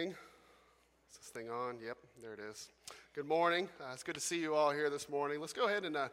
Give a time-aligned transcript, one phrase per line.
[0.00, 0.14] Is
[1.18, 1.78] this thing on?
[1.84, 2.68] Yep, there it is.
[3.16, 3.68] Good morning.
[3.80, 5.40] Uh, it's good to see you all here this morning.
[5.40, 6.08] Let's go ahead and uh,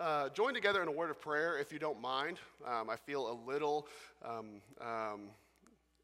[0.00, 2.38] uh, join together in a word of prayer, if you don't mind.
[2.66, 3.86] Um, I feel a little
[4.24, 5.20] um, um,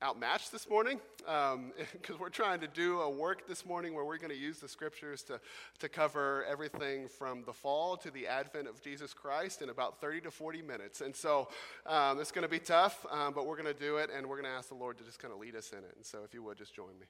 [0.02, 1.72] outmatched this morning because um,
[2.20, 5.22] we're trying to do a work this morning where we're going to use the scriptures
[5.22, 5.40] to,
[5.78, 10.22] to cover everything from the fall to the advent of Jesus Christ in about 30
[10.22, 11.00] to 40 minutes.
[11.00, 11.48] And so
[11.86, 14.40] um, it's going to be tough, um, but we're going to do it and we're
[14.40, 15.92] going to ask the Lord to just kind of lead us in it.
[15.96, 17.06] And so if you would, just join me.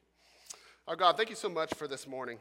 [0.87, 2.39] Our God, thank you so much for this morning.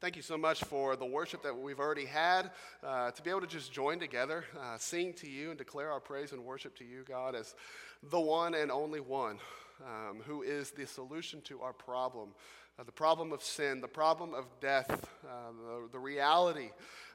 [0.00, 3.42] Thank you so much for the worship that we've already had, uh, to be able
[3.42, 6.86] to just join together, uh, sing to you, and declare our praise and worship to
[6.86, 7.54] you, God, as
[8.08, 9.38] the one and only one
[9.84, 12.30] um, who is the solution to our problem.
[12.78, 14.90] Uh, the problem of sin, the problem of death,
[15.22, 16.70] uh, the, the, reality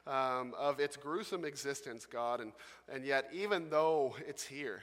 [0.06, 2.40] um, of its gruesome existence, God.
[2.40, 2.52] And,
[2.88, 4.82] and yet, even though it's here,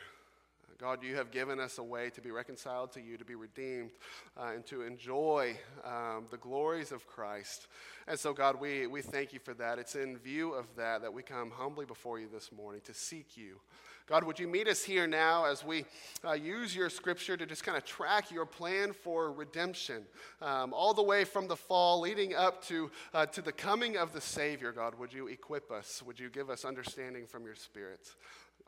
[0.77, 3.91] God, you have given us a way to be reconciled to you, to be redeemed,
[4.38, 7.68] uh, and to enjoy um, the glories of Christ.
[8.07, 9.80] And so, God, we, we thank you for that.
[9.80, 13.38] It's in view of that that we come humbly before you this morning to seek
[13.38, 13.60] you.
[14.05, 15.85] God, would you meet us here now as we
[16.26, 20.04] uh, use your scripture to just kind of track your plan for redemption,
[20.41, 24.12] um, all the way from the fall leading up to, uh, to the coming of
[24.12, 24.96] the Savior, God?
[24.99, 26.04] Would you equip us?
[26.05, 28.10] Would you give us understanding from your Spirit?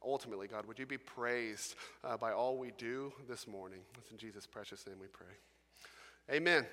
[0.05, 3.79] Ultimately, God, would you be praised uh, by all we do this morning?
[3.97, 6.35] It's in Jesus' precious name we pray.
[6.35, 6.65] Amen.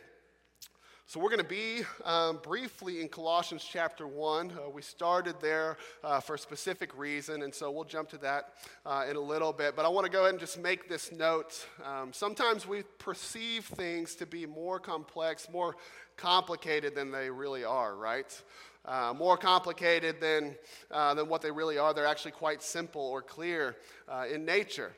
[1.06, 4.50] So, we're going to be um, briefly in Colossians chapter 1.
[4.52, 8.54] Uh, we started there uh, for a specific reason, and so we'll jump to that
[8.86, 9.76] uh, in a little bit.
[9.76, 11.66] But I want to go ahead and just make this note.
[11.84, 15.76] Um, sometimes we perceive things to be more complex, more
[16.16, 18.42] complicated than they really are, right?
[18.84, 20.56] Uh, more complicated than,
[20.90, 21.94] uh, than what they really are.
[21.94, 23.76] They're actually quite simple or clear
[24.08, 24.92] uh, in nature.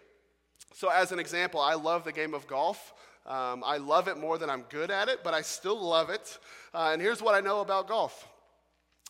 [0.74, 2.94] So, as an example, I love the game of golf.
[3.26, 6.38] Um, I love it more than I'm good at it, but I still love it.
[6.74, 8.28] Uh, and here's what I know about golf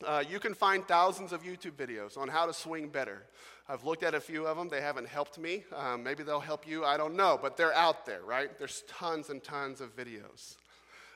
[0.05, 3.23] uh, you can find thousands of YouTube videos on how to swing better.
[3.69, 4.69] I've looked at a few of them.
[4.69, 5.65] They haven't helped me.
[5.75, 6.85] Um, maybe they'll help you.
[6.85, 7.39] I don't know.
[7.41, 8.59] But they're out there, right?
[8.59, 10.57] There's tons and tons of videos.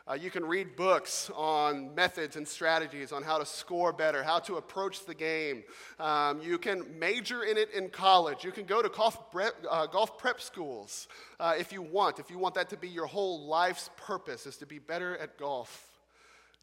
[0.08, 4.38] Uh, you can read books on methods and strategies on how to score better, how
[4.38, 5.62] to approach the game.
[6.00, 8.42] Um, you can major in it in college.
[8.42, 11.08] You can go to golf prep, uh, golf prep schools
[11.38, 12.19] uh, if you want.
[12.19, 15.38] If you want that to be your whole life's purpose, is to be better at
[15.38, 15.84] golf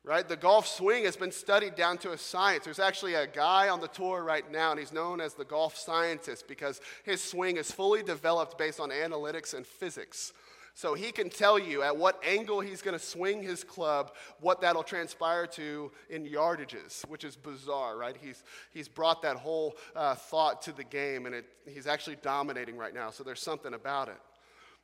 [0.03, 0.27] right?
[0.29, 2.65] The golf swing has been studied down to a science.
[2.65, 5.75] There's actually a guy on the tour right now, and he's known as the golf
[5.75, 10.31] scientist because his swing is fully developed based on analytics and physics.
[10.77, 14.59] So he can tell you at what angle he's going to swing his club, what
[14.59, 18.17] that'll transpire to in yardages, which is bizarre, right?
[18.21, 22.75] He's, he's brought that whole uh, thought to the game, and it, he's actually dominating
[22.75, 24.17] right now, so there's something about it.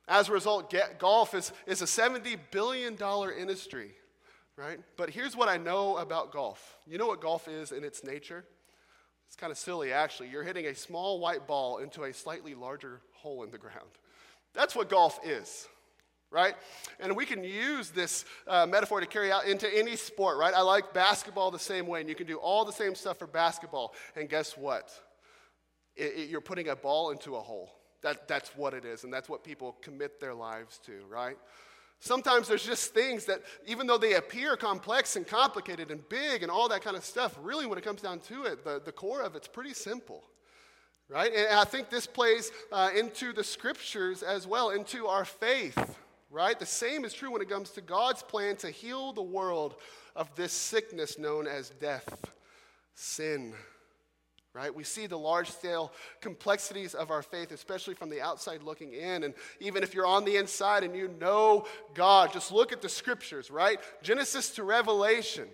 [0.08, 2.96] As a result, get, golf is, is a $70 billion
[3.38, 3.90] industry,
[4.56, 4.80] right?
[4.96, 6.78] But here's what I know about golf.
[6.86, 8.46] You know what golf is in its nature?
[9.26, 10.30] It's kind of silly, actually.
[10.30, 13.90] You're hitting a small white ball into a slightly larger hole in the ground.
[14.54, 15.68] That's what golf is
[16.32, 16.54] right?
[16.98, 20.54] And we can use this uh, metaphor to carry out into any sport, right?
[20.54, 23.26] I like basketball the same way, and you can do all the same stuff for
[23.26, 23.94] basketball.
[24.16, 24.90] And guess what?
[25.94, 27.70] It, it, you're putting a ball into a hole.
[28.00, 31.36] That, that's what it is, and that's what people commit their lives to, right?
[32.00, 36.50] Sometimes there's just things that, even though they appear complex and complicated and big and
[36.50, 39.22] all that kind of stuff, really, when it comes down to it, the, the core
[39.22, 40.24] of it's pretty simple
[41.08, 41.32] right?
[41.34, 45.76] And I think this plays uh, into the scriptures as well, into our faith,
[46.32, 46.58] right?
[46.58, 49.74] The same is true when it comes to God's plan to heal the world
[50.16, 52.32] of this sickness known as death,
[52.94, 53.52] sin,
[54.54, 54.74] right?
[54.74, 55.92] We see the large scale
[56.22, 59.24] complexities of our faith, especially from the outside looking in.
[59.24, 62.88] And even if you're on the inside and you know God, just look at the
[62.88, 63.78] scriptures, right?
[64.02, 65.48] Genesis to Revelation.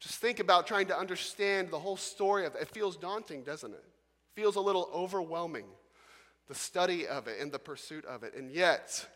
[0.00, 2.62] Just think about trying to understand the whole story of it.
[2.62, 3.76] It feels daunting, doesn't it?
[3.76, 5.66] it feels a little overwhelming,
[6.48, 8.34] the study of it and the pursuit of it.
[8.34, 9.06] And yet,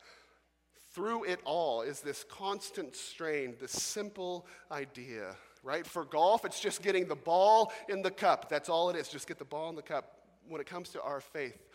[0.99, 5.87] through it all is this constant strain, this simple idea, right?
[5.87, 8.49] For golf, it's just getting the ball in the cup.
[8.49, 9.09] That's all it is.
[9.09, 10.25] Just get the ball in the cup.
[10.49, 11.69] When it comes to our faith,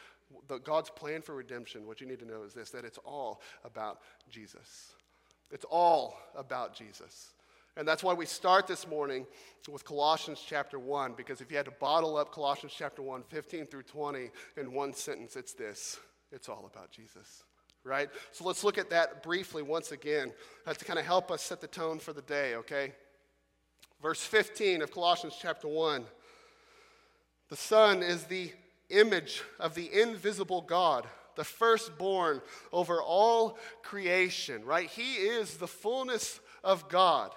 [0.50, 3.42] the, God's plan for redemption, what you need to know is this that it's all
[3.64, 4.00] about
[4.30, 4.92] Jesus.
[5.52, 7.32] It's all about Jesus.
[7.78, 9.26] And that's why we start this morning
[9.72, 13.68] with Colossians chapter 1, because if you had to bottle up Colossians chapter 1, 15
[13.68, 15.98] through 20 in one sentence, it's this
[16.34, 17.46] it's all about Jesus
[17.84, 18.10] right?
[18.32, 20.32] So let's look at that briefly once again
[20.66, 22.94] uh, to kind of help us set the tone for the day, okay?
[24.02, 26.06] Verse 15 of Colossians chapter 1.
[27.50, 28.52] The Son is the
[28.90, 32.42] image of the invisible God, the firstborn
[32.72, 34.90] over all creation, right?
[34.90, 37.32] He is the fullness of God.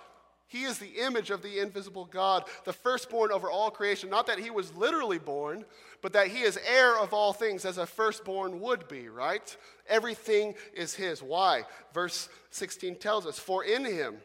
[0.49, 4.09] He is the image of the invisible God, the firstborn over all creation.
[4.09, 5.65] Not that he was literally born,
[6.03, 9.57] but that he is heir of all things as a firstborn would be, right?
[9.89, 11.23] Everything is his.
[11.23, 11.65] Why?
[11.93, 14.19] Verse 16 tells us, For in him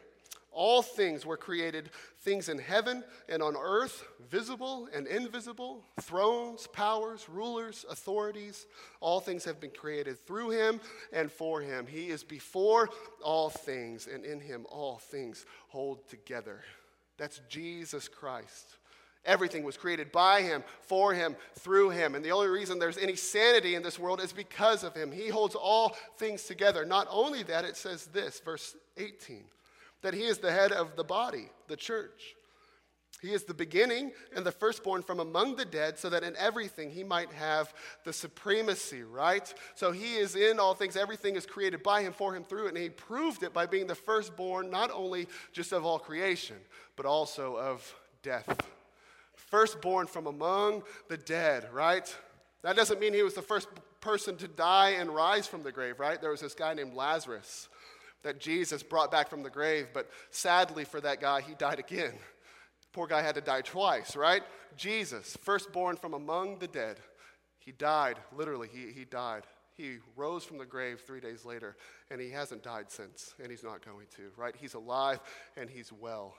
[0.52, 1.90] all things were created,
[2.20, 8.66] things in heaven and on earth, visible and invisible, thrones, powers, rulers, authorities.
[9.00, 10.80] All things have been created through him
[11.12, 11.86] and for him.
[11.86, 12.90] He is before
[13.22, 16.60] all things, and in him all things hold together.
[17.16, 18.76] That's Jesus Christ.
[19.24, 22.16] Everything was created by him, for him, through him.
[22.16, 25.12] And the only reason there's any sanity in this world is because of him.
[25.12, 26.84] He holds all things together.
[26.84, 29.44] Not only that, it says this, verse 18
[30.02, 32.34] that he is the head of the body, the church.
[33.22, 36.90] He is the beginning and the firstborn from among the dead, so that in everything
[36.90, 37.72] he might have
[38.04, 39.54] the supremacy, right?
[39.76, 40.96] So he is in all things.
[40.96, 42.70] Everything is created by him, for him, through it.
[42.70, 46.56] And he proved it by being the firstborn, not only just of all creation,
[46.96, 47.94] but also of
[48.24, 48.60] death.
[49.36, 52.12] Firstborn from among the dead, right?
[52.62, 53.68] That doesn't mean he was the first
[54.00, 56.20] person to die and rise from the grave, right?
[56.20, 57.68] There was this guy named Lazarus
[58.22, 62.12] that Jesus brought back from the grave, but sadly for that guy, he died again.
[62.92, 64.42] Poor guy had to die twice, right?
[64.76, 66.98] Jesus, firstborn from among the dead,
[67.58, 69.44] he died, literally, he, he died.
[69.74, 71.76] He rose from the grave three days later,
[72.10, 74.54] and he hasn't died since, and he's not going to, right?
[74.58, 75.20] He's alive
[75.56, 76.34] and he's well,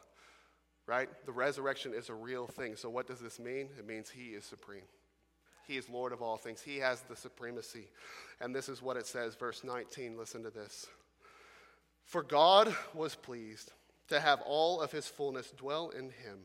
[0.85, 1.09] right?
[1.25, 2.75] The resurrection is a real thing.
[2.75, 3.69] So, what does this mean?
[3.79, 4.83] It means he is supreme.
[5.65, 6.61] He is Lord of all things.
[6.61, 7.87] He has the supremacy.
[8.41, 10.17] And this is what it says, verse 19.
[10.17, 10.87] Listen to this.
[12.05, 13.71] For God was pleased
[14.09, 16.39] to have all of his fullness dwell in him,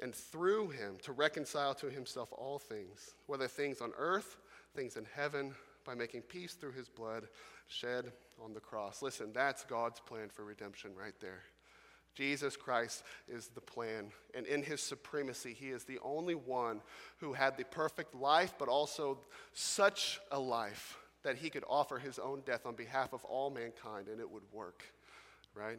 [0.00, 4.36] and through him to reconcile to himself all things, whether things on earth,
[4.74, 5.54] things in heaven,
[5.84, 7.26] by making peace through his blood
[7.66, 8.12] shed
[8.42, 9.02] on the cross.
[9.02, 11.42] Listen, that's God's plan for redemption right there.
[12.14, 14.12] Jesus Christ is the plan.
[14.34, 16.82] And in his supremacy, he is the only one
[17.18, 19.18] who had the perfect life, but also
[19.52, 24.08] such a life that he could offer his own death on behalf of all mankind
[24.08, 24.84] and it would work,
[25.54, 25.78] right?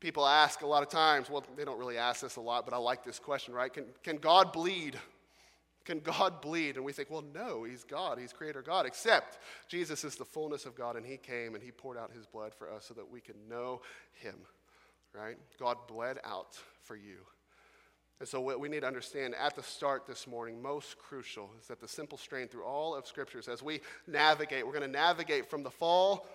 [0.00, 2.74] People ask a lot of times, well, they don't really ask this a lot, but
[2.74, 3.72] I like this question, right?
[3.72, 4.98] Can, can God bleed?
[5.84, 6.76] Can God bleed?
[6.76, 9.38] And we think, well, no, he's God, he's creator God, except
[9.68, 12.54] Jesus is the fullness of God and he came and he poured out his blood
[12.54, 13.82] for us so that we can know
[14.14, 14.36] him,
[15.14, 15.36] right?
[15.58, 17.18] God bled out for you.
[18.20, 21.68] And so, what we need to understand at the start this morning, most crucial, is
[21.68, 25.48] that the simple strain through all of Scriptures, as we navigate, we're going to navigate
[25.48, 26.26] from the fall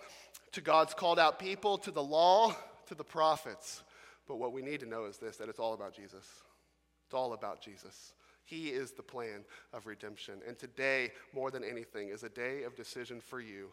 [0.53, 2.55] to God's called out people, to the law,
[2.87, 3.83] to the prophets.
[4.27, 6.25] But what we need to know is this that it's all about Jesus.
[7.05, 8.13] It's all about Jesus.
[8.45, 10.35] He is the plan of redemption.
[10.47, 13.69] And today, more than anything, is a day of decision for you.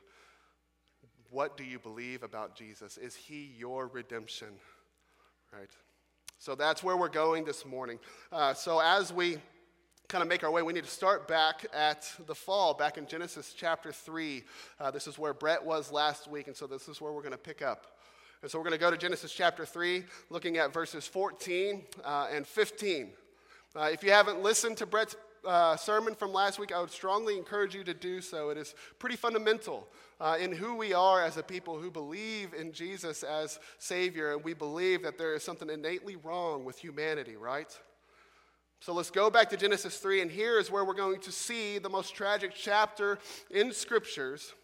[1.30, 2.98] What do you believe about Jesus?
[2.98, 4.48] Is he your redemption?
[5.50, 5.70] Right?
[6.42, 8.00] So that's where we're going this morning.
[8.32, 9.38] Uh, so as we
[10.08, 13.06] kind of make our way, we need to start back at the fall, back in
[13.06, 14.42] Genesis chapter 3.
[14.80, 17.30] Uh, this is where Brett was last week, and so this is where we're going
[17.30, 17.96] to pick up.
[18.42, 22.26] And so we're going to go to Genesis chapter 3, looking at verses 14 uh,
[22.32, 23.10] and 15.
[23.76, 27.36] Uh, if you haven't listened to Brett's uh, sermon from last week, I would strongly
[27.36, 28.50] encourage you to do so.
[28.50, 29.88] It is pretty fundamental
[30.20, 34.44] uh, in who we are as a people who believe in Jesus as Savior, and
[34.44, 37.76] we believe that there is something innately wrong with humanity, right?
[38.80, 41.78] So let's go back to Genesis 3, and here is where we're going to see
[41.78, 43.18] the most tragic chapter
[43.50, 44.54] in Scriptures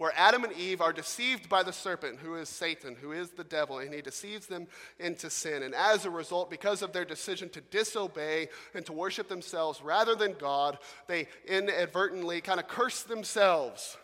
[0.00, 3.44] where Adam and Eve are deceived by the serpent, who is Satan, who is the
[3.44, 4.66] devil, and he deceives them
[4.98, 5.62] into sin.
[5.62, 10.14] And as a result, because of their decision to disobey and to worship themselves rather
[10.14, 13.98] than God, they inadvertently kind of curse themselves,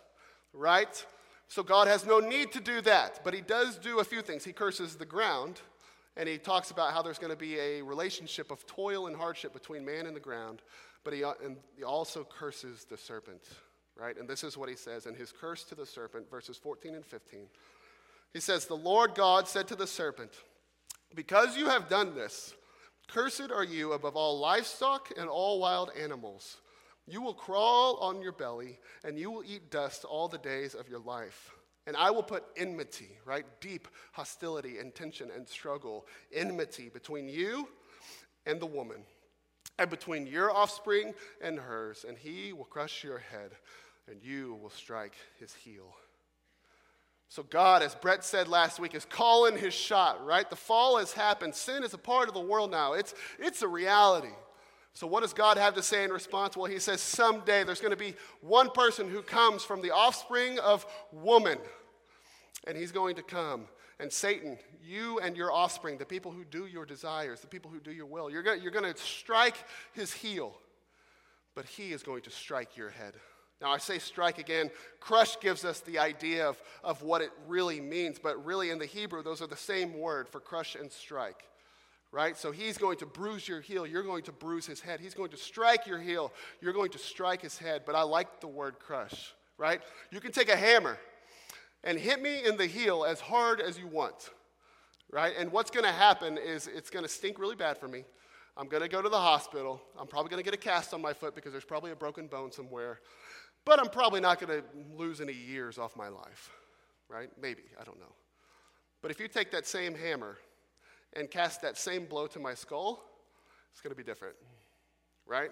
[0.52, 1.06] right?
[1.48, 4.44] So God has no need to do that, but he does do a few things.
[4.44, 5.62] He curses the ground,
[6.14, 9.54] and he talks about how there's going to be a relationship of toil and hardship
[9.54, 10.60] between man and the ground,
[11.04, 13.40] but he, uh, and he also curses the serpent
[13.98, 14.16] right?
[14.18, 17.04] And this is what he says in his curse to the serpent, verses 14 and
[17.04, 17.48] 15.
[18.32, 20.32] He says, The Lord God said to the serpent,
[21.14, 22.54] Because you have done this,
[23.08, 26.58] cursed are you above all livestock and all wild animals.
[27.08, 30.88] You will crawl on your belly, and you will eat dust all the days of
[30.88, 31.52] your life.
[31.86, 33.46] And I will put enmity, right?
[33.60, 37.68] Deep hostility and tension and struggle, enmity between you
[38.44, 39.02] and the woman,
[39.78, 43.52] and between your offspring and hers, and he will crush your head
[44.10, 45.94] and you will strike his heel.
[47.28, 50.48] So, God, as Brett said last week, is calling his shot, right?
[50.48, 51.54] The fall has happened.
[51.54, 54.32] Sin is a part of the world now, it's, it's a reality.
[54.94, 56.56] So, what does God have to say in response?
[56.56, 60.58] Well, He says, someday there's going to be one person who comes from the offspring
[60.60, 61.58] of woman,
[62.66, 63.66] and He's going to come.
[63.98, 67.80] And Satan, you and your offspring, the people who do your desires, the people who
[67.80, 69.56] do your will, you're going you're to strike
[69.94, 70.54] his heel,
[71.54, 73.14] but he is going to strike your head.
[73.60, 74.70] Now, I say strike again.
[75.00, 78.86] Crush gives us the idea of, of what it really means, but really in the
[78.86, 81.44] Hebrew, those are the same word for crush and strike
[82.12, 82.36] right?
[82.38, 83.86] So he's going to bruise your heel.
[83.86, 85.00] You're going to bruise his head.
[85.00, 86.32] He's going to strike your heel.
[86.62, 87.82] You're going to strike his head.
[87.84, 89.82] But I like the word crush, right?
[90.10, 90.98] You can take a hammer
[91.84, 94.30] and hit me in the heel as hard as you want,
[95.12, 95.34] right?
[95.38, 98.04] And what's going to happen is it's going to stink really bad for me.
[98.56, 99.82] I'm going to go to the hospital.
[100.00, 102.28] I'm probably going to get a cast on my foot because there's probably a broken
[102.28, 103.00] bone somewhere.
[103.66, 104.64] But I'm probably not going to
[104.96, 106.50] lose any years off my life,
[107.08, 107.28] right?
[107.38, 107.64] Maybe.
[107.78, 108.14] I don't know.
[109.02, 110.38] But if you take that same hammer
[111.12, 113.02] and cast that same blow to my skull,
[113.72, 114.36] it's going to be different,
[115.26, 115.50] right?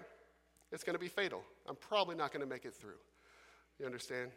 [0.73, 1.42] It's going to be fatal.
[1.68, 3.00] I'm probably not going to make it through.
[3.80, 4.30] You understand?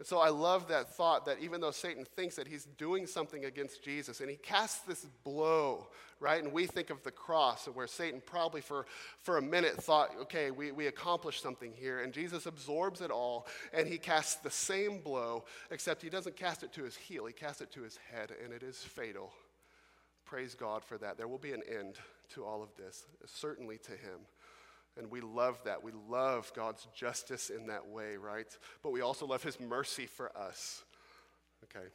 [0.00, 3.44] And so I love that thought that even though Satan thinks that he's doing something
[3.44, 5.88] against Jesus and he casts this blow,
[6.20, 6.42] right?
[6.42, 8.86] And we think of the cross where Satan probably for,
[9.20, 12.00] for a minute thought, okay, we, we accomplished something here.
[12.00, 16.62] And Jesus absorbs it all and he casts the same blow, except he doesn't cast
[16.62, 19.34] it to his heel, he casts it to his head, and it is fatal.
[20.24, 21.18] Praise God for that.
[21.18, 21.96] There will be an end
[22.30, 24.20] to all of this, certainly to him.
[25.00, 25.82] And we love that.
[25.82, 28.46] We love God's justice in that way, right?
[28.82, 30.84] But we also love his mercy for us.
[31.64, 31.86] Okay.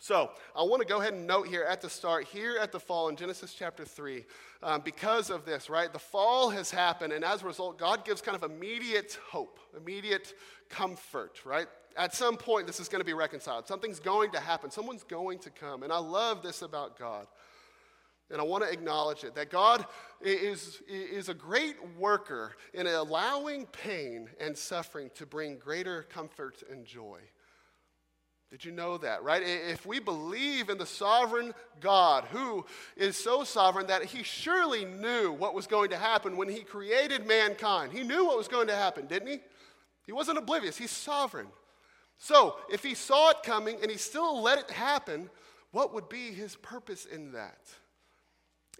[0.00, 2.80] So, I want to go ahead and note here at the start, here at the
[2.80, 4.24] fall in Genesis chapter 3,
[4.62, 5.92] um, because of this, right?
[5.92, 10.32] The fall has happened, and as a result, God gives kind of immediate hope, immediate
[10.70, 11.66] comfort, right?
[11.96, 13.68] At some point, this is going to be reconciled.
[13.68, 15.82] Something's going to happen, someone's going to come.
[15.82, 17.26] And I love this about God.
[18.32, 19.84] And I want to acknowledge it that God
[20.20, 26.84] is, is a great worker in allowing pain and suffering to bring greater comfort and
[26.86, 27.20] joy.
[28.50, 29.42] Did you know that, right?
[29.42, 35.32] If we believe in the sovereign God who is so sovereign that he surely knew
[35.32, 38.76] what was going to happen when he created mankind, he knew what was going to
[38.76, 39.40] happen, didn't he?
[40.04, 41.46] He wasn't oblivious, he's sovereign.
[42.18, 45.30] So, if he saw it coming and he still let it happen,
[45.70, 47.58] what would be his purpose in that?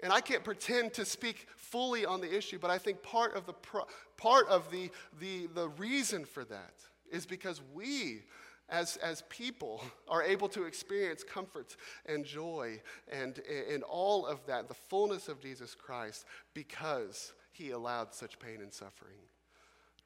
[0.02, 3.46] And I can't pretend to speak fully on the issue, but I think part of
[3.46, 4.90] the, pro- part of the,
[5.20, 6.74] the, the reason for that
[7.10, 8.22] is because we,
[8.68, 12.80] as, as people, are able to experience comfort and joy
[13.12, 13.40] and,
[13.72, 18.72] and all of that, the fullness of Jesus Christ, because he allowed such pain and
[18.72, 19.14] suffering.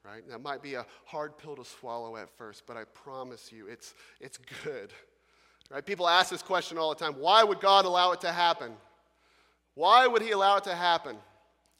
[0.04, 0.28] Right?
[0.28, 3.94] That might be a hard pill to swallow at first, but I promise you it's,
[4.20, 4.92] it's good.
[5.70, 5.84] Right?
[5.84, 8.72] People ask this question all the time why would God allow it to happen?
[9.76, 11.16] Why would he allow it to happen?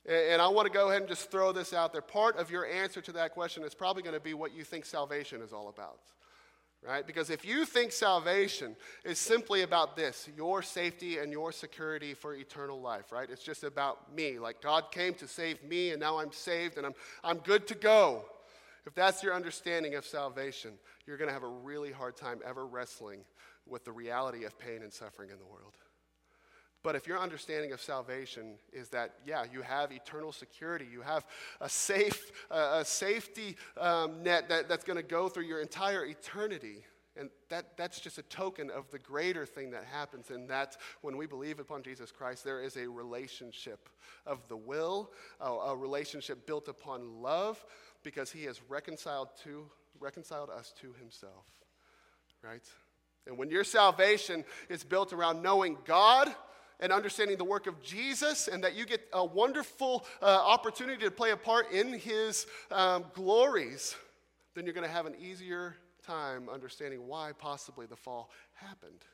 [0.06, 2.02] And I want to go ahead and just throw this out there.
[2.02, 4.84] Part of your answer to that question is probably going to be what you think
[4.84, 5.98] salvation is all about.
[6.86, 7.04] Right?
[7.04, 12.34] Because if you think salvation is simply about this, your safety and your security for
[12.34, 13.28] eternal life, right?
[13.28, 14.38] It's just about me.
[14.38, 17.74] Like God came to save me and now I'm saved and I'm, I'm good to
[17.74, 18.26] go.
[18.84, 20.72] If that's your understanding of salvation,
[21.06, 23.20] you're going to have a really hard time ever wrestling
[23.66, 25.76] with the reality of pain and suffering in the world.
[26.86, 31.26] But if your understanding of salvation is that, yeah, you have eternal security, you have
[31.60, 36.04] a safe, uh, a safety um, net that, that's going to go through your entire
[36.06, 36.84] eternity,
[37.16, 41.16] and that, that's just a token of the greater thing that happens, and that when
[41.16, 43.88] we believe upon Jesus Christ, there is a relationship
[44.24, 47.66] of the will, a, a relationship built upon love,
[48.04, 51.46] because he has reconciled to reconciled us to himself.
[52.44, 52.62] Right?
[53.26, 56.32] And when your salvation is built around knowing God
[56.80, 61.10] and understanding the work of Jesus, and that you get a wonderful uh, opportunity to
[61.10, 63.96] play a part in his um, glories,
[64.54, 69.04] then you're going to have an easier time understanding why possibly the fall happened.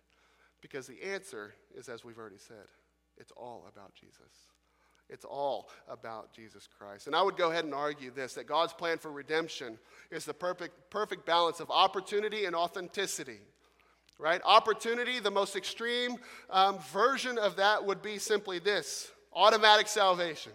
[0.60, 2.66] Because the answer is, as we've already said,
[3.16, 4.48] it's all about Jesus.
[5.08, 7.06] It's all about Jesus Christ.
[7.06, 9.78] And I would go ahead and argue this that God's plan for redemption
[10.10, 13.40] is the perfect, perfect balance of opportunity and authenticity
[14.22, 14.40] right?
[14.44, 16.16] Opportunity, the most extreme
[16.48, 20.52] um, version of that would be simply this automatic salvation,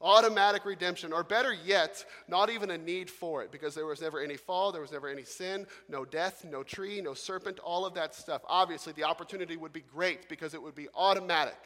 [0.00, 4.20] automatic redemption, or better yet, not even a need for it because there was never
[4.20, 7.94] any fall, there was never any sin, no death, no tree, no serpent, all of
[7.94, 8.42] that stuff.
[8.46, 11.58] Obviously, the opportunity would be great because it would be automatic.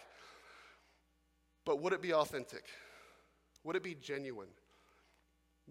[1.67, 2.65] But would it be authentic?
[3.65, 4.49] Would it be genuine?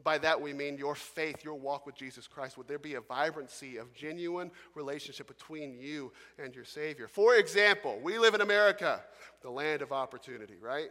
[0.02, 2.58] By that we mean your faith, your walk with Jesus Christ.
[2.58, 6.12] Would there be a vibrancy of genuine relationship between you
[6.44, 7.08] and your Savior?
[7.08, 9.02] For example, we live in America,
[9.42, 10.90] the land of opportunity, right?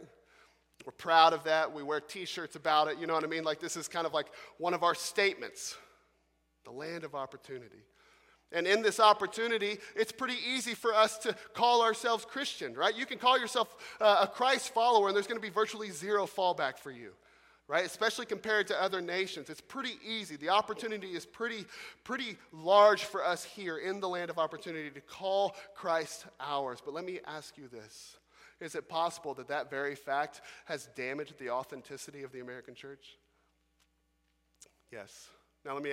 [0.85, 1.73] We're proud of that.
[1.73, 2.97] We wear t shirts about it.
[2.97, 3.43] You know what I mean?
[3.43, 5.75] Like, this is kind of like one of our statements
[6.63, 7.83] the land of opportunity.
[8.51, 12.95] And in this opportunity, it's pretty easy for us to call ourselves Christian, right?
[12.95, 16.25] You can call yourself uh, a Christ follower, and there's going to be virtually zero
[16.25, 17.13] fallback for you,
[17.67, 17.85] right?
[17.85, 19.49] Especially compared to other nations.
[19.49, 20.35] It's pretty easy.
[20.35, 21.65] The opportunity is pretty,
[22.03, 26.79] pretty large for us here in the land of opportunity to call Christ ours.
[26.83, 28.17] But let me ask you this
[28.59, 33.17] Is it possible that that very fact has damaged the authenticity of the American church?
[34.91, 35.29] Yes.
[35.65, 35.91] Now, let me,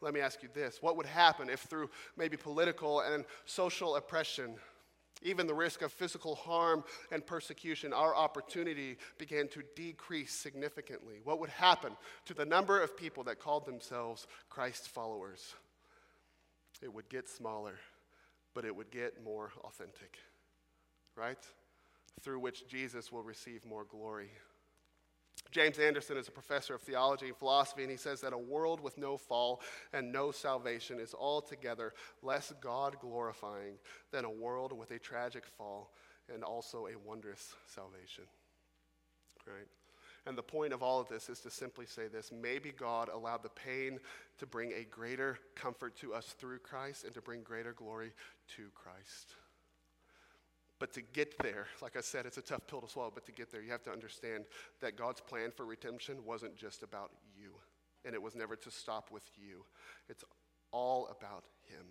[0.00, 0.82] let me ask you this.
[0.82, 4.56] What would happen if, through maybe political and social oppression,
[5.22, 11.20] even the risk of physical harm and persecution, our opportunity began to decrease significantly?
[11.24, 11.92] What would happen
[12.26, 15.54] to the number of people that called themselves Christ followers?
[16.82, 17.74] It would get smaller,
[18.54, 20.18] but it would get more authentic,
[21.16, 21.38] right?
[22.22, 24.30] Through which Jesus will receive more glory.
[25.50, 28.80] James Anderson is a professor of theology and philosophy, and he says that a world
[28.80, 29.60] with no fall
[29.92, 33.74] and no salvation is altogether less God glorifying
[34.12, 35.92] than a world with a tragic fall
[36.32, 38.24] and also a wondrous salvation.
[39.46, 39.66] Right?
[40.26, 43.42] And the point of all of this is to simply say this maybe God allowed
[43.42, 43.98] the pain
[44.38, 48.12] to bring a greater comfort to us through Christ and to bring greater glory
[48.56, 49.34] to Christ.
[50.78, 53.32] But to get there, like I said, it's a tough pill to swallow, but to
[53.32, 54.44] get there, you have to understand
[54.80, 57.50] that God's plan for redemption wasn't just about you,
[58.04, 59.64] and it was never to stop with you.
[60.08, 60.24] It's
[60.70, 61.86] all about Him.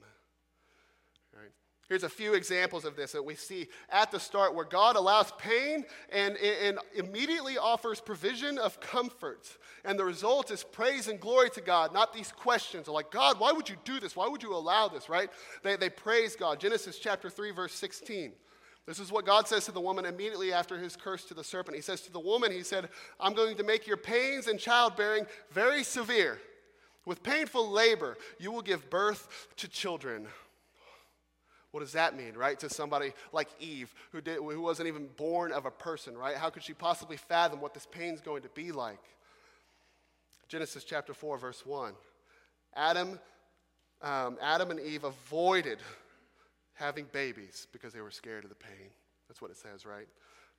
[1.34, 1.51] Right?
[1.89, 5.32] Here's a few examples of this that we see at the start where God allows
[5.38, 9.58] pain and, and immediately offers provision of comfort.
[9.86, 13.53] And the result is praise and glory to God, not these questions like, God, why
[13.53, 14.17] would you do this?
[14.17, 15.29] Why would you allow this, right?
[15.63, 16.60] They, they praise God.
[16.60, 18.34] Genesis chapter 3, verse 16.
[18.88, 21.75] This is what God says to the woman immediately after his curse to the serpent.
[21.75, 22.88] He says to the woman, He said,
[23.20, 26.39] I'm going to make your pains in childbearing very severe.
[27.06, 30.27] With painful labor, you will give birth to children.
[31.72, 32.58] What does that mean, right?
[32.62, 36.38] To somebody like Eve, who, did, who wasn't even born of a person, right?
[36.38, 39.04] How could she possibly fathom what this pain's going to be like?
[40.47, 41.91] Genesis chapter 4, verse 1.
[42.73, 43.19] Adam,
[44.02, 45.80] um, Adam and Eve avoided
[46.78, 48.90] having babies because they were scared of the pain.
[49.28, 50.08] That's what it says, right?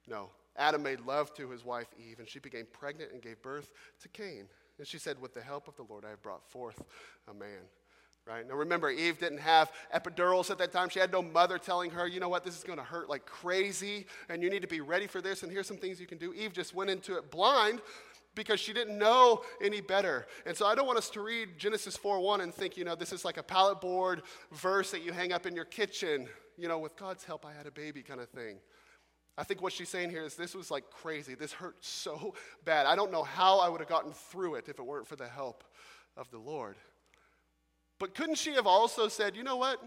[0.07, 0.31] No.
[0.57, 3.71] Adam made love to his wife Eve, and she became pregnant and gave birth
[4.03, 4.47] to Cain.
[4.79, 6.83] And she said, With the help of the Lord, I have brought forth
[7.29, 7.63] a man.
[8.27, 8.47] Right?
[8.47, 10.91] Now remember, Eve didn't have epidurals at that time.
[10.91, 13.25] She had no mother telling her, you know what, this is going to hurt like
[13.25, 16.19] crazy, and you need to be ready for this, and here's some things you can
[16.19, 16.35] do.
[16.35, 17.81] Eve just went into it blind,
[18.39, 20.27] because she didn't know any better.
[20.47, 23.13] And so I don't want us to read Genesis 4:1 and think, you know, this
[23.13, 24.23] is like a pallet board
[24.53, 27.67] verse that you hang up in your kitchen, you know, with God's help I had
[27.67, 28.61] a baby kind of thing.
[29.37, 31.35] I think what she's saying here is this was like crazy.
[31.35, 32.87] This hurt so bad.
[32.87, 35.29] I don't know how I would have gotten through it if it weren't for the
[35.29, 35.65] help
[36.17, 36.77] of the Lord.
[37.99, 39.83] But couldn't she have also said, you know what?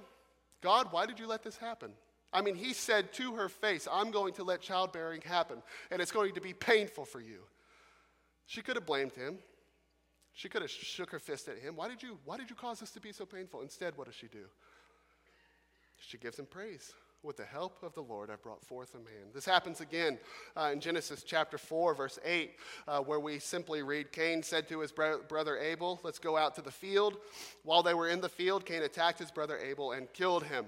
[0.62, 1.92] God, why did you let this happen?
[2.34, 6.12] I mean, he said to her face, I'm going to let childbearing happen, and it's
[6.12, 7.42] going to be painful for you.
[8.52, 9.38] She could have blamed him.
[10.34, 11.78] She could have shook her fist at him.
[11.78, 13.62] Why did you, why did you cause this to be so painful?
[13.62, 14.44] Instead, what does she do?
[15.96, 16.92] She gives him praise.
[17.24, 19.32] With the help of the Lord, I brought forth a man.
[19.34, 20.20] This happens again
[20.58, 22.52] uh, in Genesis chapter 4, verse 8,
[22.90, 26.54] uh, where we simply read Cain said to his bro- brother Abel, Let's go out
[26.56, 27.20] to the field.
[27.64, 30.66] While they were in the field, Cain attacked his brother Abel and killed him.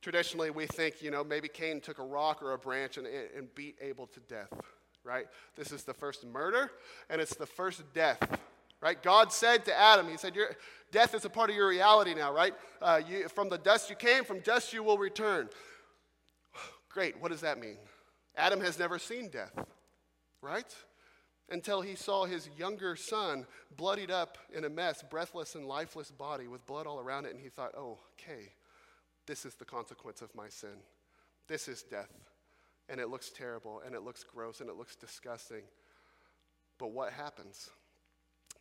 [0.00, 3.54] Traditionally, we think, you know, maybe Cain took a rock or a branch and, and
[3.54, 4.48] beat Abel to death
[5.04, 5.26] right?
[5.56, 6.70] This is the first murder,
[7.10, 8.18] and it's the first death,
[8.80, 9.02] right?
[9.02, 10.48] God said to Adam, He said, your,
[10.90, 12.52] Death is a part of your reality now, right?
[12.80, 15.48] Uh, you, from the dust you came, from dust you will return.
[16.90, 17.78] Great, what does that mean?
[18.36, 19.52] Adam has never seen death,
[20.42, 20.74] right?
[21.50, 26.46] Until he saw his younger son bloodied up in a mess, breathless and lifeless body
[26.46, 28.52] with blood all around it, and he thought, oh, okay,
[29.26, 30.76] this is the consequence of my sin.
[31.48, 32.10] This is death
[32.88, 35.62] and it looks terrible and it looks gross and it looks disgusting.
[36.78, 37.70] But what happens?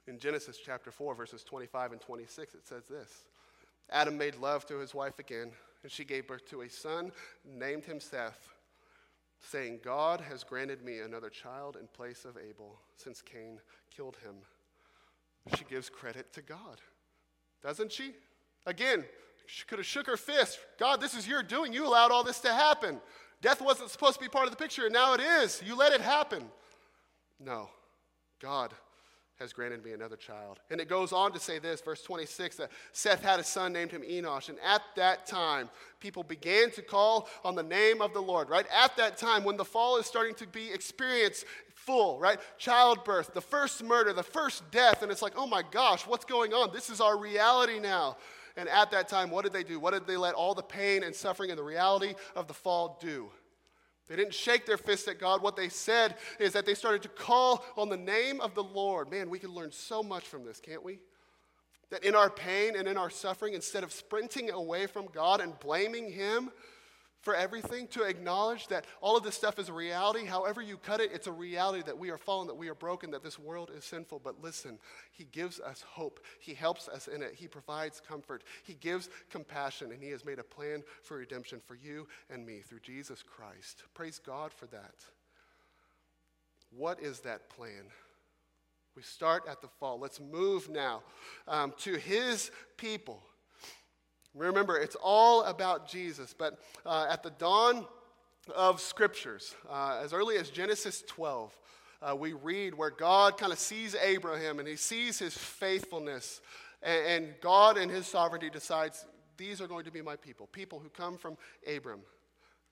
[0.08, 3.26] In Genesis chapter 4, verses 25 and 26, it says this
[3.90, 5.52] Adam made love to his wife again,
[5.84, 7.12] and she gave birth to a son,
[7.46, 8.50] named him Seth,
[9.42, 13.60] saying, God has granted me another child in place of Abel, since Cain
[13.96, 14.36] killed him.
[15.58, 16.80] She gives credit to God,
[17.64, 18.14] doesn't she?
[18.66, 19.04] Again,
[19.48, 20.60] she could have shook her fist.
[20.80, 21.74] God, this is your doing.
[21.74, 23.02] You allowed all this to happen.
[23.42, 25.62] Death wasn't supposed to be part of the picture, and now it is.
[25.66, 26.44] You let it happen.
[27.40, 27.70] No,
[28.40, 28.74] God
[29.42, 30.60] has granted me another child.
[30.70, 33.90] And it goes on to say this, verse 26, that Seth had a son named
[33.90, 34.50] him Enosh.
[34.50, 35.68] And at that time,
[36.00, 38.68] people began to call on the name of the Lord, right?
[38.72, 42.40] At that time, when the fall is starting to be experienced full, right?
[42.60, 45.02] Childbirth, the first murder, the first death.
[45.02, 46.72] And it's like, oh my gosh, what's going on?
[46.72, 48.18] This is our reality now.
[48.62, 49.80] And at that time, what did they do?
[49.80, 53.00] What did they let all the pain and suffering and the reality of the fall
[53.02, 53.32] do?
[54.08, 55.42] They didn't shake their fist at God.
[55.42, 59.10] What they said is that they started to call on the name of the Lord.
[59.10, 61.00] Man, we can learn so much from this, can't we?
[61.90, 65.60] That in our pain and in our suffering, instead of sprinting away from God and
[65.60, 66.52] blaming Him,
[67.22, 70.26] for everything, to acknowledge that all of this stuff is a reality.
[70.26, 73.12] However, you cut it, it's a reality that we are fallen, that we are broken,
[73.12, 74.22] that this world is sinful.
[74.24, 74.80] But listen,
[75.12, 76.20] He gives us hope.
[76.40, 77.36] He helps us in it.
[77.36, 78.44] He provides comfort.
[78.64, 82.62] He gives compassion, and He has made a plan for redemption for you and me
[82.62, 83.84] through Jesus Christ.
[83.94, 84.96] Praise God for that.
[86.76, 87.86] What is that plan?
[88.96, 90.00] We start at the fall.
[90.00, 91.04] Let's move now
[91.48, 93.22] um, to His people.
[94.34, 96.34] Remember, it's all about Jesus.
[96.38, 97.86] But uh, at the dawn
[98.56, 101.58] of scriptures, uh, as early as Genesis 12,
[102.02, 106.42] uh, we read where God kind of sees Abraham and he sees his faithfulness.
[106.82, 109.06] And, and God, in his sovereignty, decides
[109.38, 111.38] these are going to be my people, people who come from
[111.74, 112.02] Abram.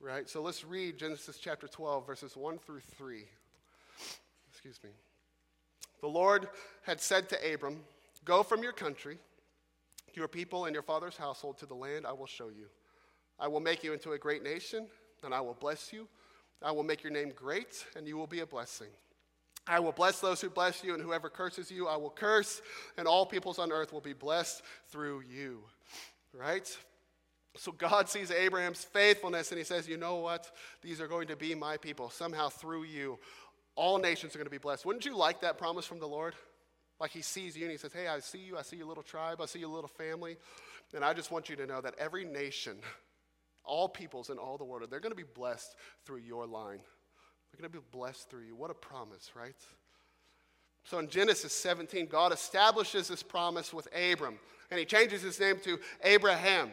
[0.00, 0.28] Right?
[0.28, 3.24] So let's read Genesis chapter 12, verses 1 through 3.
[4.50, 4.90] Excuse me.
[6.00, 6.48] The Lord
[6.82, 7.80] had said to Abram,
[8.24, 9.18] Go from your country
[10.16, 12.66] your people and your father's household to the land I will show you.
[13.38, 14.86] I will make you into a great nation,
[15.24, 16.06] and I will bless you.
[16.62, 18.88] I will make your name great, and you will be a blessing.
[19.66, 22.60] I will bless those who bless you, and whoever curses you, I will curse,
[22.98, 25.62] and all peoples on earth will be blessed through you.
[26.32, 26.76] Right?
[27.56, 30.50] So God sees Abraham's faithfulness, and he says, You know what?
[30.82, 32.10] These are going to be my people.
[32.10, 33.18] Somehow through you,
[33.74, 34.84] all nations are going to be blessed.
[34.84, 36.34] Wouldn't you like that promise from the Lord?
[37.00, 38.58] Like he sees you and he says, Hey, I see you.
[38.58, 39.40] I see your little tribe.
[39.40, 40.36] I see your little family.
[40.94, 42.76] And I just want you to know that every nation,
[43.64, 46.80] all peoples in all the world, they're going to be blessed through your line.
[47.50, 48.54] They're going to be blessed through you.
[48.54, 49.54] What a promise, right?
[50.84, 54.38] So in Genesis 17, God establishes this promise with Abram,
[54.70, 56.70] and he changes his name to Abraham.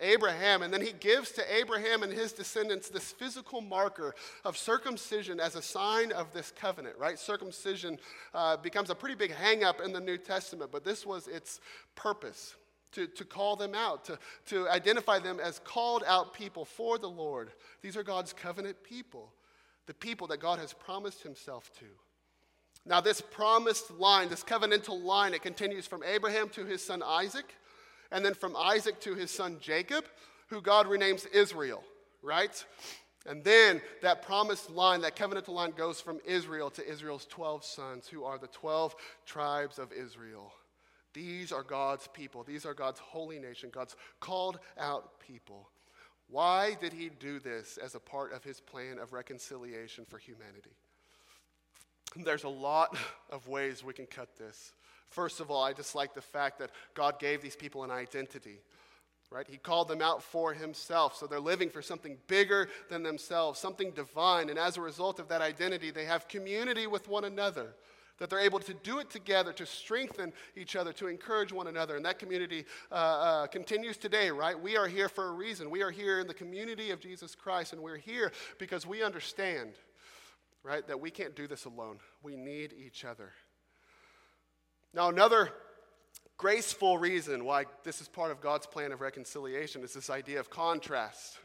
[0.00, 5.40] Abraham, and then he gives to Abraham and his descendants this physical marker of circumcision
[5.40, 7.18] as a sign of this covenant, right?
[7.18, 7.98] Circumcision
[8.34, 11.60] uh, becomes a pretty big hangup in the New Testament, but this was its
[11.96, 12.54] purpose
[12.92, 17.08] to, to call them out, to, to identify them as called out people for the
[17.08, 17.50] Lord.
[17.82, 19.32] These are God's covenant people,
[19.86, 21.86] the people that God has promised himself to.
[22.86, 27.54] Now, this promised line, this covenantal line, it continues from Abraham to his son Isaac
[28.10, 30.04] and then from Isaac to his son Jacob,
[30.48, 31.82] who God renames Israel,
[32.22, 32.64] right?
[33.26, 38.08] And then that promised line, that covenantal line, goes from Israel to Israel's 12 sons,
[38.08, 38.94] who are the 12
[39.26, 40.52] tribes of Israel.
[41.12, 42.42] These are God's people.
[42.42, 45.68] These are God's holy nation, God's called out people.
[46.30, 50.76] Why did he do this as a part of his plan of reconciliation for humanity?
[52.16, 52.96] There's a lot
[53.30, 54.72] of ways we can cut this.
[55.10, 58.60] First of all, I just like the fact that God gave these people an identity.
[59.30, 59.46] Right?
[59.46, 61.16] He called them out for himself.
[61.16, 64.48] So they're living for something bigger than themselves, something divine.
[64.48, 67.74] And as a result of that identity, they have community with one another.
[68.18, 71.94] That they're able to do it together to strengthen each other, to encourage one another.
[71.94, 74.58] And that community uh, uh, continues today, right?
[74.58, 75.70] We are here for a reason.
[75.70, 79.74] We are here in the community of Jesus Christ, and we're here because we understand,
[80.64, 81.98] right, that we can't do this alone.
[82.22, 83.32] We need each other.
[84.94, 85.52] Now, another
[86.36, 90.50] graceful reason why this is part of God's plan of reconciliation is this idea of
[90.50, 91.38] contrast,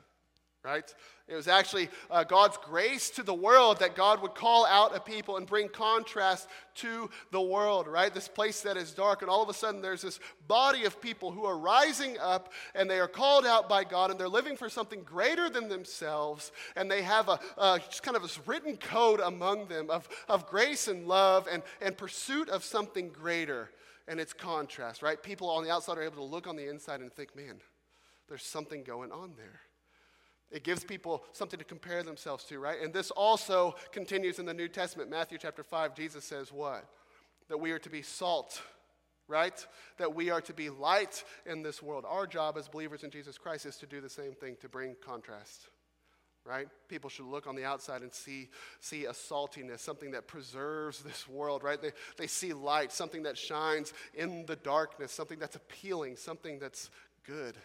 [0.63, 0.93] right?
[1.28, 4.99] It was actually uh, God's grace to the world that God would call out a
[4.99, 8.13] people and bring contrast to the world, right?
[8.13, 11.32] This place that is dark, and all of a sudden there's this body of people
[11.32, 14.69] who are rising up and they are called out by God and they're living for
[14.69, 19.67] something greater than themselves, and they have a just kind of this written code among
[19.67, 23.69] them of, of grace and love and, and pursuit of something greater.
[24.08, 25.21] And it's contrast, right?
[25.21, 27.62] People on the outside are able to look on the inside and think, man,
[28.28, 29.62] there's something going on there.
[30.53, 32.79] It gives people something to compare themselves to, right?
[32.79, 35.09] And this also continues in the New Testament.
[35.09, 36.87] Matthew chapter 5, Jesus says what?
[37.49, 38.61] That we are to be salt,
[39.27, 39.65] right?
[39.97, 42.05] That we are to be light in this world.
[42.07, 44.95] Our job as believers in Jesus Christ is to do the same thing, to bring
[45.03, 45.69] contrast,
[46.45, 46.67] right?
[46.87, 51.27] People should look on the outside and see, see a saltiness, something that preserves this
[51.27, 51.81] world, right?
[51.81, 56.91] They, they see light, something that shines in the darkness, something that's appealing, something that's
[57.25, 57.55] good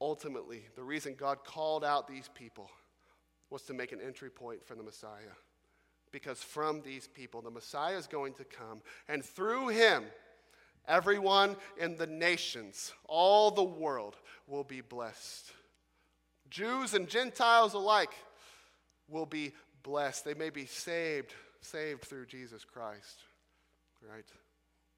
[0.00, 2.70] ultimately, the reason God called out these people
[3.50, 5.34] was to make an entry point for the Messiah.
[6.14, 10.04] because from these people the Messiah is going to come, and through him,
[10.86, 14.14] everyone in the nations, all the world,
[14.46, 15.50] will be blessed.
[16.48, 18.12] Jews and Gentiles alike
[19.08, 19.52] will be
[19.82, 20.24] blessed.
[20.24, 23.18] They may be saved, saved through Jesus Christ.
[24.08, 24.24] Right?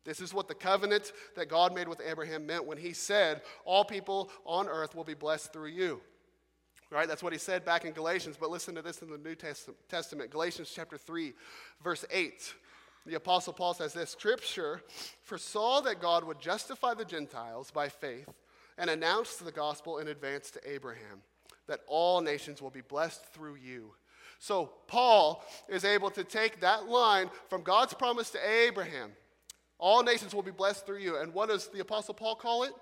[0.06, 3.84] This is what the covenant that God made with Abraham meant when he said, All
[3.84, 6.00] people on earth will be blessed through you.
[6.90, 7.08] Right?
[7.08, 10.30] That's what he said back in Galatians, but listen to this in the New Testament.
[10.30, 11.32] Galatians chapter 3,
[11.82, 12.54] verse 8.
[13.06, 14.80] The Apostle Paul says this Scripture
[15.22, 18.28] foresaw that God would justify the Gentiles by faith
[18.78, 21.22] and announce the gospel in advance to Abraham
[21.66, 23.92] that all nations will be blessed through you.
[24.38, 29.12] So Paul is able to take that line from God's promise to Abraham
[29.78, 31.18] all nations will be blessed through you.
[31.18, 32.72] And what does the Apostle Paul call it?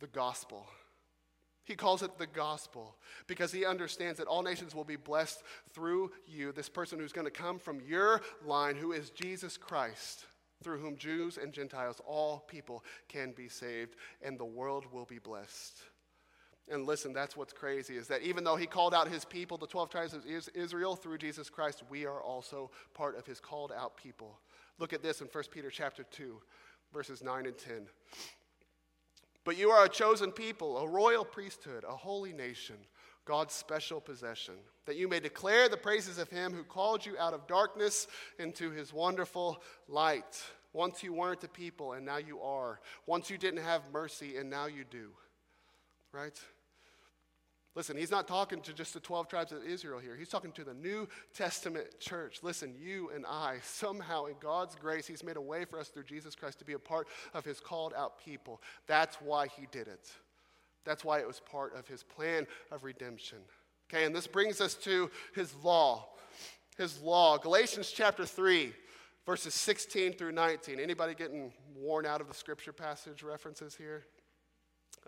[0.00, 0.66] The gospel.
[1.64, 6.12] He calls it the gospel because he understands that all nations will be blessed through
[6.26, 10.26] you, this person who's going to come from your line, who is Jesus Christ,
[10.62, 15.18] through whom Jews and Gentiles, all people, can be saved, and the world will be
[15.18, 15.80] blessed.
[16.70, 19.66] And listen, that's what's crazy is that even though he called out his people, the
[19.66, 20.24] 12 tribes of
[20.54, 24.38] Israel, through Jesus Christ, we are also part of his called out people.
[24.78, 26.40] Look at this in 1 Peter chapter 2,
[26.92, 27.86] verses 9 and 10.
[29.44, 32.76] But you are a chosen people, a royal priesthood, a holy nation,
[33.26, 34.54] God's special possession,
[34.86, 38.06] that you may declare the praises of him who called you out of darkness
[38.38, 40.42] into his wonderful light.
[40.72, 42.80] Once you weren't a people, and now you are.
[43.06, 45.10] Once you didn't have mercy, and now you do.
[46.10, 46.38] Right?
[47.74, 50.14] Listen, he's not talking to just the 12 tribes of Israel here.
[50.16, 52.38] He's talking to the New Testament church.
[52.42, 56.04] Listen, you and I, somehow in God's grace, he's made a way for us through
[56.04, 58.62] Jesus Christ to be a part of his called out people.
[58.86, 60.12] That's why he did it.
[60.84, 63.38] That's why it was part of his plan of redemption.
[63.90, 66.06] Okay, and this brings us to his law.
[66.78, 67.38] His law.
[67.38, 68.72] Galatians chapter 3,
[69.26, 70.78] verses 16 through 19.
[70.78, 74.04] Anybody getting worn out of the scripture passage references here?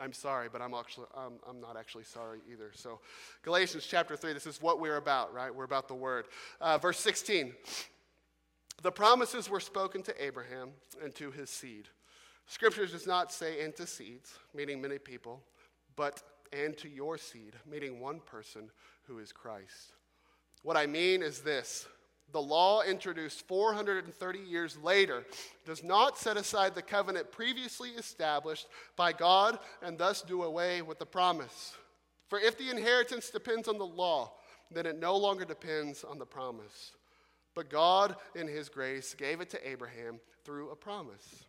[0.01, 2.71] I'm sorry, but I'm actually um, I'm not actually sorry either.
[2.75, 3.01] So,
[3.43, 4.33] Galatians chapter three.
[4.33, 5.55] This is what we're about, right?
[5.55, 6.27] We're about the word.
[6.61, 7.55] Uh, verse 16.
[8.83, 10.71] The promises were spoken to Abraham
[11.03, 11.89] and to his seed.
[12.47, 15.43] Scripture does not say "and to seeds," meaning many people,
[15.97, 18.71] but "and to your seed," meaning one person
[19.07, 19.93] who is Christ.
[20.63, 21.87] What I mean is this
[22.33, 25.25] the law introduced 430 years later
[25.65, 30.99] does not set aside the covenant previously established by God and thus do away with
[30.99, 31.75] the promise.
[32.29, 34.33] For if the inheritance depends on the law,
[34.71, 36.93] then it no longer depends on the promise.
[37.55, 41.45] But God, in His grace, gave it to Abraham through a promise.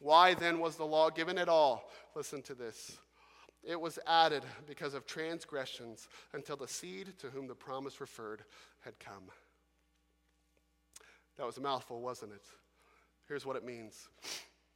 [0.00, 1.90] Why then was the law given at all?
[2.14, 2.98] Listen to this.
[3.62, 8.42] It was added because of transgressions until the seed to whom the promise referred
[8.80, 9.30] had come.
[11.36, 12.44] That was a mouthful, wasn't it?
[13.26, 14.08] Here's what it means.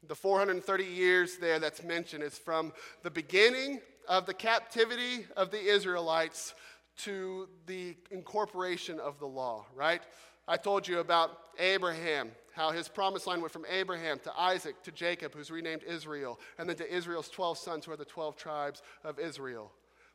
[0.06, 5.60] The 430 years there that's mentioned is from the beginning of the captivity of the
[5.60, 6.54] Israelites
[6.98, 10.02] to the incorporation of the law, right?
[10.48, 14.92] I told you about Abraham, how his promised line went from Abraham to Isaac to
[14.92, 18.82] Jacob, who's renamed Israel, and then to Israel's 12 sons, who are the 12 tribes
[19.04, 19.70] of Israel.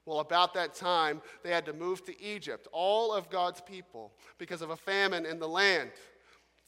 [0.05, 4.61] Well, about that time, they had to move to Egypt, all of God's people, because
[4.61, 5.91] of a famine in the land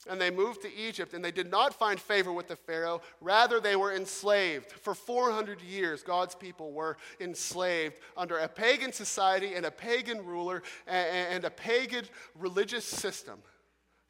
[0.08, 3.00] and they moved to Egypt, and they did not find favor with the Pharaoh.
[3.20, 4.70] Rather, they were enslaved.
[4.70, 10.62] For 400 years, God's people were enslaved under a pagan society and a pagan ruler
[10.86, 12.04] and a pagan
[12.34, 13.40] religious system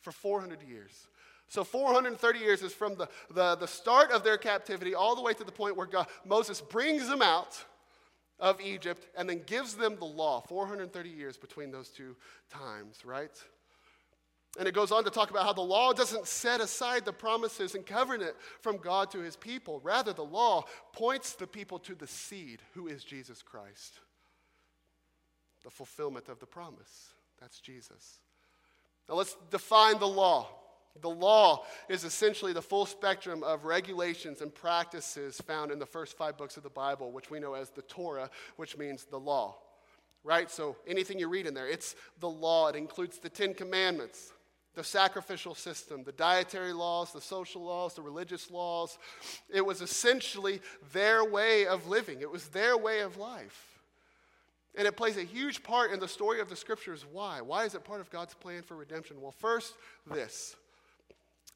[0.01, 1.09] for 400 years.
[1.49, 5.33] So 430 years is from the, the, the start of their captivity all the way
[5.35, 7.65] to the point where God, Moses brings them out
[8.39, 10.41] of Egypt and then gives them the law.
[10.41, 12.17] 430 years between those two
[12.51, 13.31] times, right?
[14.59, 17.75] And it goes on to talk about how the law doesn't set aside the promises
[17.75, 19.81] and covenant from God to his people.
[19.83, 24.01] Rather, the law points the people to the seed, who is Jesus Christ.
[25.63, 27.11] The fulfillment of the promise.
[27.41, 28.19] That's Jesus.
[29.09, 30.49] Now let's define the law.
[31.03, 36.17] The law is essentially the full spectrum of regulations and practices found in the first
[36.17, 39.59] five books of the Bible, which we know as the Torah, which means the law.
[40.25, 40.51] Right?
[40.51, 42.69] So anything you read in there, it's the law.
[42.69, 44.33] It includes the Ten Commandments,
[44.77, 48.99] the sacrificial system, the dietary laws, the social laws, the religious laws.
[49.53, 50.61] It was essentially
[50.93, 53.73] their way of living, it was their way of life.
[54.79, 57.07] And it plays a huge part in the story of the scriptures.
[57.11, 57.41] Why?
[57.41, 59.23] Why is it part of God's plan for redemption?
[59.23, 59.73] Well, first,
[60.07, 60.55] this.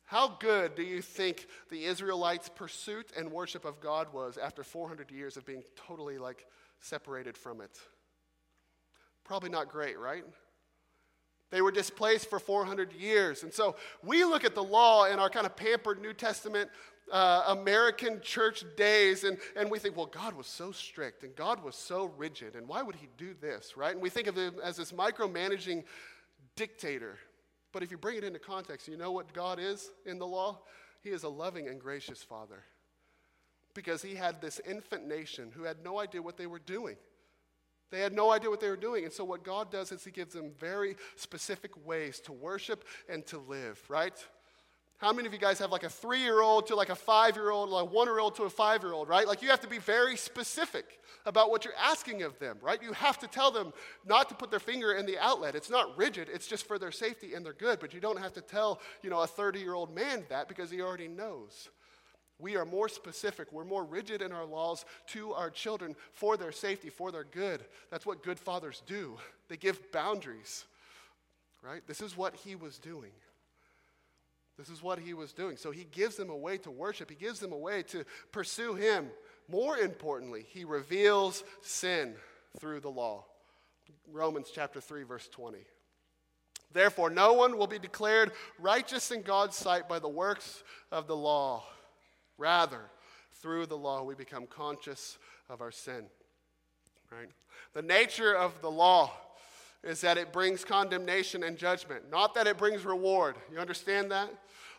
[0.06, 5.10] How good do you think the Israelites' pursuit and worship of God was after 400
[5.10, 6.46] years of being totally like
[6.80, 7.78] separated from it?
[9.22, 10.24] Probably not great, right?
[11.50, 13.42] They were displaced for 400 years.
[13.42, 16.70] And so we look at the law in our kind of pampered New Testament
[17.10, 21.62] uh, American church days, and, and we think, well, God was so strict and God
[21.62, 23.92] was so rigid, and why would He do this, right?
[23.92, 25.84] And we think of Him as this micromanaging
[26.56, 27.18] dictator.
[27.72, 30.60] But if you bring it into context, you know what God is in the law?
[31.02, 32.62] He is a loving and gracious Father.
[33.74, 36.96] Because He had this infant nation who had no idea what they were doing.
[37.90, 39.04] They had no idea what they were doing.
[39.04, 43.26] And so, what God does is He gives them very specific ways to worship and
[43.26, 44.14] to live, right?
[45.00, 47.34] How many of you guys have like a three year old to like a five
[47.34, 49.26] year old, like one year old to a five year old, right?
[49.26, 52.82] Like you have to be very specific about what you're asking of them, right?
[52.82, 53.72] You have to tell them
[54.06, 55.54] not to put their finger in the outlet.
[55.54, 57.80] It's not rigid, it's just for their safety and their good.
[57.80, 60.70] But you don't have to tell, you know, a 30 year old man that because
[60.70, 61.70] he already knows.
[62.40, 63.52] We are more specific.
[63.52, 67.60] We're more rigid in our laws to our children for their safety, for their good.
[67.90, 69.16] That's what good fathers do.
[69.48, 70.64] They give boundaries,
[71.62, 71.82] right?
[71.86, 73.12] This is what he was doing.
[74.58, 75.56] This is what he was doing.
[75.56, 78.74] So he gives them a way to worship, he gives them a way to pursue
[78.74, 79.08] him.
[79.48, 82.14] More importantly, he reveals sin
[82.58, 83.24] through the law.
[84.12, 85.58] Romans chapter 3 verse 20.
[86.72, 91.16] Therefore no one will be declared righteous in God's sight by the works of the
[91.16, 91.64] law.
[92.40, 92.80] Rather,
[93.42, 96.06] through the law we become conscious of our sin.
[97.12, 97.28] Right?
[97.74, 99.12] The nature of the law
[99.84, 103.36] is that it brings condemnation and judgment, not that it brings reward.
[103.52, 104.30] You understand that?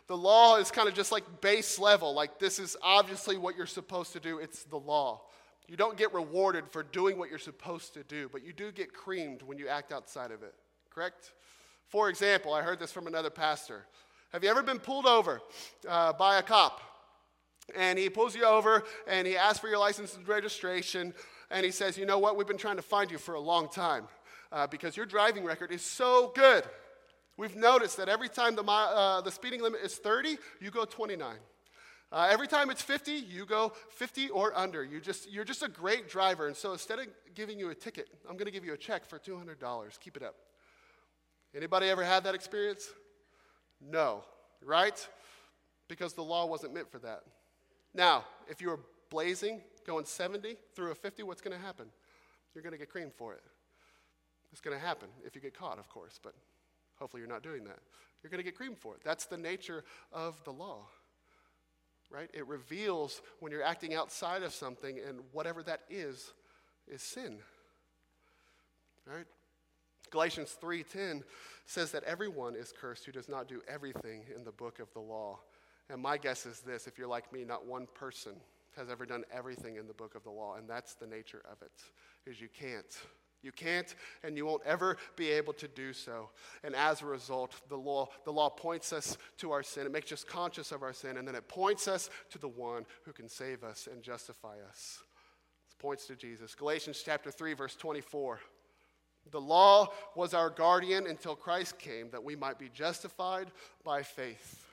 [0.08, 3.66] The law is kind of just like base level, like this is obviously what you're
[3.66, 4.38] supposed to do.
[4.38, 5.22] It's the law.
[5.68, 8.92] You don't get rewarded for doing what you're supposed to do, but you do get
[8.92, 10.54] creamed when you act outside of it,
[10.92, 11.32] correct?
[11.88, 13.86] For example, I heard this from another pastor.
[14.32, 15.40] Have you ever been pulled over
[15.88, 16.80] uh, by a cop?
[17.74, 21.14] And he pulls you over and he asks for your license and registration,
[21.50, 22.36] and he says, You know what?
[22.36, 24.04] We've been trying to find you for a long time
[24.50, 26.64] uh, because your driving record is so good.
[27.38, 31.36] We've noticed that every time the, uh, the speeding limit is 30, you go 29.
[32.12, 34.84] Uh, every time it's 50, you go 50 or under.
[34.84, 36.46] You just, you're just a great driver.
[36.46, 39.06] And so instead of giving you a ticket, I'm going to give you a check
[39.06, 40.00] for $200.
[40.00, 40.34] Keep it up.
[41.56, 42.86] Anybody ever had that experience?
[43.80, 44.24] No,
[44.62, 45.08] right?
[45.88, 47.22] Because the law wasn't meant for that.
[47.94, 51.86] Now, if you were blazing, going 70 through a 50, what's going to happen?
[52.54, 53.42] You're going to get creamed for it.
[54.52, 56.34] It's going to happen if you get caught, of course, but
[56.98, 57.78] hopefully you're not doing that.
[58.22, 59.00] You're going to get creamed for it.
[59.04, 60.86] That's the nature of the law,
[62.10, 62.30] right?
[62.32, 66.32] It reveals when you're acting outside of something, and whatever that is,
[66.86, 67.38] is sin,
[69.06, 69.26] right?
[70.10, 71.22] Galatians 3:10
[71.64, 75.00] says that everyone is cursed who does not do everything in the book of the
[75.00, 75.40] law.
[75.90, 78.32] And my guess is this if you're like me, not one person
[78.76, 81.60] has ever done everything in the book of the law, and that's the nature of
[81.62, 82.96] it, is you can't.
[83.42, 83.92] You can't
[84.22, 86.30] and you won't ever be able to do so.
[86.62, 89.84] And as a result, the law, the law points us to our sin.
[89.84, 92.86] It makes us conscious of our sin, and then it points us to the one
[93.04, 95.02] who can save us and justify us.
[95.68, 96.54] It points to Jesus.
[96.54, 98.38] Galatians chapter 3, verse 24.
[99.30, 103.50] The law was our guardian until Christ came, that we might be justified
[103.84, 104.71] by faith.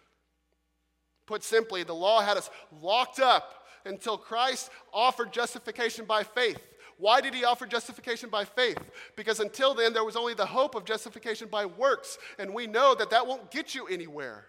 [1.30, 2.50] Put simply, the law had us
[2.82, 6.60] locked up until Christ offered justification by faith.
[6.98, 8.80] Why did he offer justification by faith?
[9.16, 12.96] Because until then, there was only the hope of justification by works, and we know
[12.96, 14.48] that that won't get you anywhere.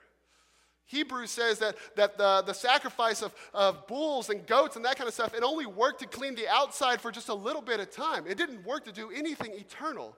[0.86, 5.06] Hebrews says that, that the, the sacrifice of, of bulls and goats and that kind
[5.06, 7.90] of stuff, it only worked to clean the outside for just a little bit of
[7.90, 8.24] time.
[8.26, 10.16] It didn't work to do anything eternal.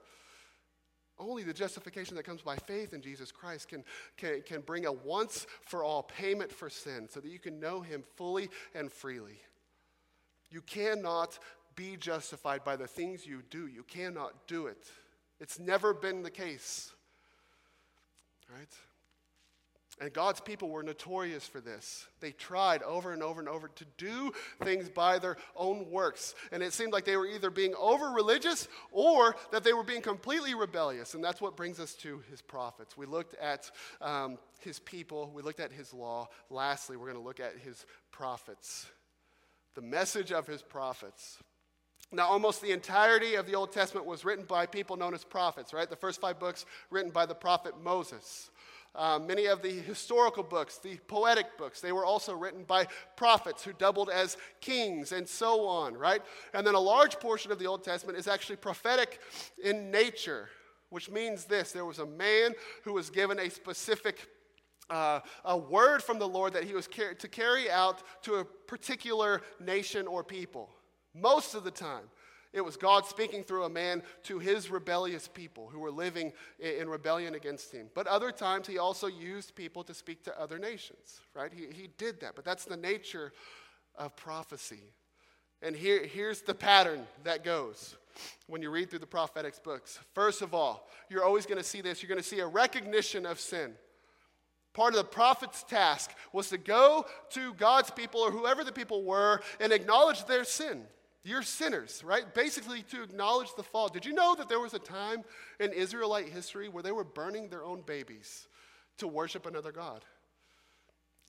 [1.23, 3.83] Only the justification that comes by faith in Jesus Christ can,
[4.17, 7.81] can, can bring a once for all payment for sin so that you can know
[7.81, 9.39] him fully and freely.
[10.51, 11.39] You cannot
[11.75, 13.67] be justified by the things you do.
[13.67, 14.85] You cannot do it.
[15.39, 16.91] It's never been the case.
[18.53, 18.69] Right?
[20.01, 22.07] And God's people were notorious for this.
[22.19, 26.33] They tried over and over and over to do things by their own works.
[26.51, 30.01] And it seemed like they were either being over religious or that they were being
[30.01, 31.13] completely rebellious.
[31.13, 32.97] And that's what brings us to his prophets.
[32.97, 33.69] We looked at
[34.01, 36.27] um, his people, we looked at his law.
[36.49, 38.87] Lastly, we're going to look at his prophets.
[39.75, 41.37] The message of his prophets.
[42.11, 45.73] Now, almost the entirety of the Old Testament was written by people known as prophets,
[45.73, 45.89] right?
[45.89, 48.51] The first five books written by the prophet Moses.
[48.95, 53.63] Uh, many of the historical books, the poetic books, they were also written by prophets
[53.63, 56.21] who doubled as kings and so on, right?
[56.53, 59.19] And then a large portion of the Old Testament is actually prophetic
[59.63, 60.49] in nature,
[60.89, 64.27] which means this there was a man who was given a specific
[64.89, 68.45] uh, a word from the Lord that he was car- to carry out to a
[68.45, 70.69] particular nation or people.
[71.15, 72.03] Most of the time,
[72.53, 76.87] It was God speaking through a man to his rebellious people who were living in
[76.87, 77.87] rebellion against him.
[77.95, 81.51] But other times, he also used people to speak to other nations, right?
[81.51, 82.35] He, he did that.
[82.35, 83.33] But that's the nature
[83.95, 84.83] of prophecy.
[85.63, 87.95] And here, here's the pattern that goes
[88.47, 89.97] when you read through the prophetic books.
[90.13, 93.25] First of all, you're always going to see this you're going to see a recognition
[93.25, 93.73] of sin.
[94.73, 99.03] Part of the prophet's task was to go to God's people or whoever the people
[99.03, 100.83] were and acknowledge their sin.
[101.23, 102.33] You're sinners, right?
[102.33, 103.87] Basically, to acknowledge the fall.
[103.87, 105.23] Did you know that there was a time
[105.59, 108.47] in Israelite history where they were burning their own babies
[108.97, 110.03] to worship another God?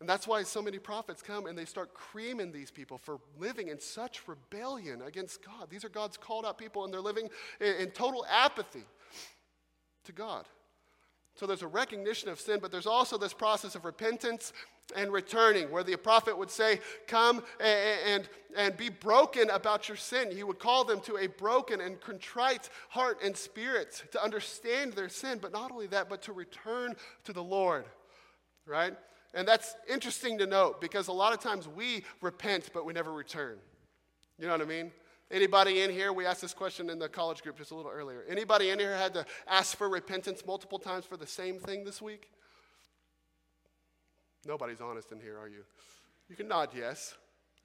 [0.01, 3.69] And that's why so many prophets come and they start creaming these people for living
[3.69, 5.71] in such rebellion against God.
[5.71, 7.29] These are God's called out people, and they're living
[7.61, 8.85] in, in total apathy
[10.05, 10.47] to God.
[11.35, 14.53] So there's a recognition of sin, but there's also this process of repentance
[14.95, 16.79] and returning, where the prophet would say,
[17.09, 20.31] Come and, and, be broken about your sin.
[20.31, 25.09] He would call them to a broken and contrite heart and spirit to understand their
[25.09, 27.87] sin, but not only that, but to return to the Lord,
[28.67, 28.95] right?
[29.33, 33.13] And that's interesting to note because a lot of times we repent, but we never
[33.13, 33.57] return.
[34.39, 34.93] You know what I mean?
[35.31, 38.25] Anybody in here, we asked this question in the college group just a little earlier.
[38.29, 42.03] Anybody in here had to ask for repentance multiple times for the same thing this
[42.03, 42.31] week?
[44.47, 45.65] Nobody's honest in here, are you?
[46.29, 47.15] You can nod yes.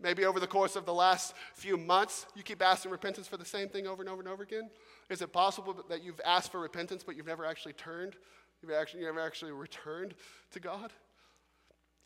[0.01, 3.45] Maybe over the course of the last few months, you keep asking repentance for the
[3.45, 4.69] same thing over and over and over again.
[5.09, 8.15] Is it possible that you've asked for repentance, but you've never actually turned?
[8.61, 10.15] You've actually you never actually returned
[10.51, 10.93] to God?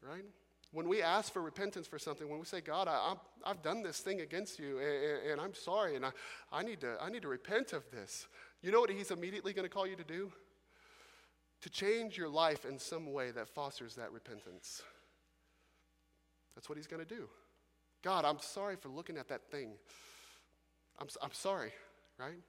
[0.01, 0.25] Right?
[0.73, 3.13] When we ask for repentance for something, when we say, God, I,
[3.45, 6.09] have done this thing against you, and, and I'm sorry, and I,
[6.51, 8.27] I, need to, I need to repent of this,
[8.63, 10.31] you know what He's immediately going to call you to do?
[11.61, 14.81] To change your life in some way that fosters that repentance.
[16.55, 17.29] That's what He's going to do.
[18.01, 19.73] God, I'm sorry for looking at that thing.
[20.99, 21.71] I'm, I'm sorry,
[22.19, 22.39] right?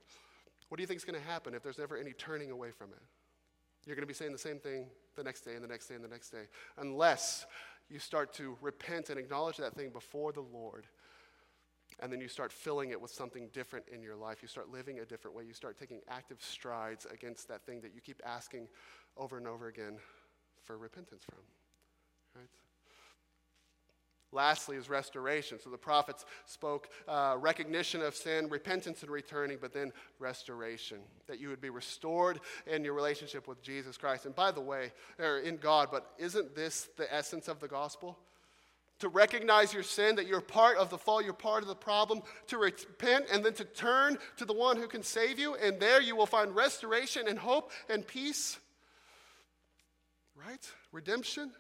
[0.69, 2.91] What do you think is going to happen if there's never any turning away from
[2.93, 3.03] it?
[3.87, 5.95] You're going to be saying the same thing the next day and the next day
[5.95, 6.45] and the next day,
[6.79, 7.47] unless
[7.89, 10.87] you start to repent and acknowledge that thing before the Lord.
[12.01, 14.39] And then you start filling it with something different in your life.
[14.43, 15.45] You start living a different way.
[15.45, 18.67] You start taking active strides against that thing that you keep asking
[19.17, 19.99] over and over again
[20.65, 21.41] for repentance from.
[24.35, 25.59] Lastly, is restoration.
[25.63, 30.99] So the prophets spoke uh, recognition of sin, repentance and returning, but then restoration.
[31.29, 34.27] That you would be restored in your relationship with Jesus Christ.
[34.27, 38.19] And by the way, or in God, but isn't this the essence of the gospel?
[39.01, 42.23] To recognize your sin, that you're part of the fall, you're part of the problem,
[42.47, 46.01] to repent, and then to turn to the one who can save you, and there
[46.01, 48.59] you will find restoration and hope and peace.
[50.37, 50.71] Right?
[50.93, 51.53] Redemption.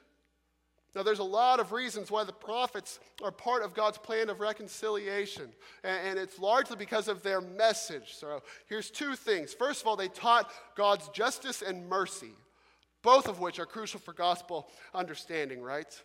[0.95, 4.41] Now, there's a lot of reasons why the prophets are part of God's plan of
[4.41, 5.49] reconciliation,
[5.83, 8.15] and, it's largely because of their message.
[8.15, 9.53] So, here's two things.
[9.53, 12.33] First of all, they taught God's justice and mercy,
[13.03, 16.01] both of which are crucial for gospel understanding, right?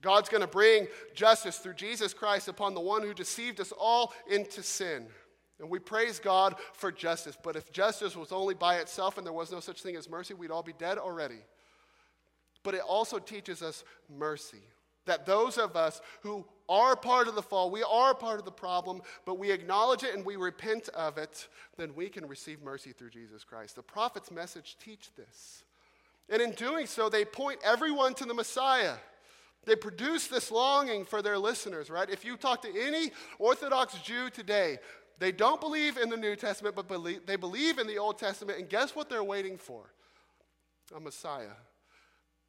[0.00, 4.12] God's going to bring justice through Jesus Christ upon the one who deceived us all
[4.28, 5.06] into sin.
[5.60, 9.32] And we praise God for justice, but if justice was only by itself and there
[9.32, 11.38] was no such thing as mercy, we'd all be dead already
[12.64, 14.62] but it also teaches us mercy.
[15.06, 18.50] That those of us who are part of the fall, we are part of the
[18.50, 21.46] problem, but we acknowledge it and we repent of it,
[21.76, 23.76] then we can receive mercy through Jesus Christ.
[23.76, 25.64] The prophet's message teach this.
[26.30, 28.94] And in doing so, they point everyone to the Messiah.
[29.66, 32.08] They produce this longing for their listeners, right?
[32.08, 34.78] If you talk to any Orthodox Jew today,
[35.18, 38.58] they don't believe in the New Testament, but believe, they believe in the Old Testament.
[38.58, 39.92] And guess what they're waiting for?
[40.94, 41.54] A Messiah.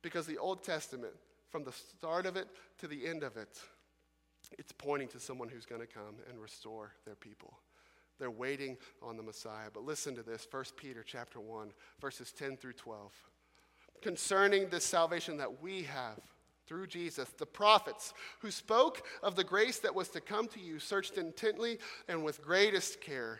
[0.06, 1.14] Because the Old Testament,
[1.50, 2.48] from the start of it
[2.78, 3.60] to the end of it,
[4.60, 7.58] it's pointing to someone who's going to come and restore their people.
[8.20, 9.70] They're waiting on the Messiah.
[9.74, 13.12] But listen to this 1 Peter chapter 1, verses 10 through 12.
[14.04, 16.20] Concerning this salvation that we have
[16.68, 20.78] through Jesus, the prophets who spoke of the grace that was to come to you
[20.78, 23.40] searched intently and with greatest care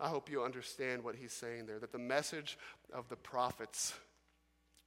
[0.00, 2.58] I hope you understand what he's saying there that the message
[2.92, 3.92] of the prophets,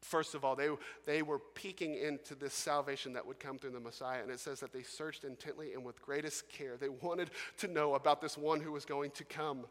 [0.01, 0.69] first of all, they,
[1.05, 4.23] they were peeking into this salvation that would come through the Messiah.
[4.23, 6.77] And it says that they searched intently and with greatest care.
[6.77, 9.65] They wanted to know about this one who was going to come.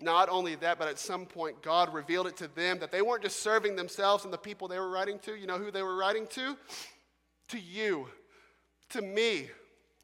[0.00, 3.22] Not only that, but at some point, God revealed it to them that they weren't
[3.22, 5.36] just serving themselves and the people they were writing to.
[5.36, 6.56] You know who they were writing to?
[7.48, 8.08] To you,
[8.90, 9.48] to me.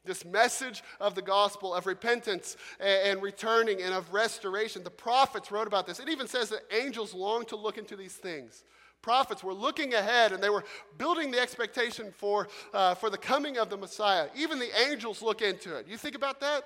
[0.05, 4.83] This message of the gospel of repentance and, returning and of restoration.
[4.83, 5.99] The prophets wrote about this.
[5.99, 8.63] It even says that angels long to look into these things.
[9.01, 10.63] Prophets were looking ahead and they were
[10.97, 14.27] building the expectation for, uh, for the coming of the Messiah.
[14.35, 15.87] Even the angels look into it.
[15.87, 16.63] You think about that?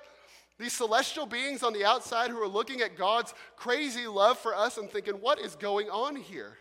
[0.58, 4.76] These celestial beings on the outside who are looking at God's crazy love for us
[4.76, 6.58] and thinking, what is going on here?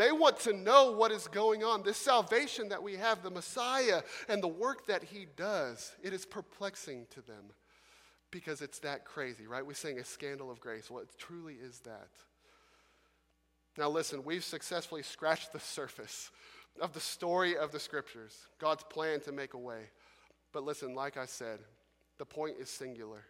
[0.00, 1.82] They want to know what is going on.
[1.82, 6.24] This salvation that we have, the Messiah, and the work that he does, it is
[6.24, 7.52] perplexing to them
[8.30, 9.64] because it's that crazy, right?
[9.64, 10.90] We sing a scandal of grace.
[10.90, 12.08] What truly is that?
[13.76, 16.30] Now, listen, we've successfully scratched the surface
[16.80, 19.90] of the story of the scriptures, God's plan to make a way.
[20.54, 21.58] But listen, like I said,
[22.16, 23.26] the point is singular,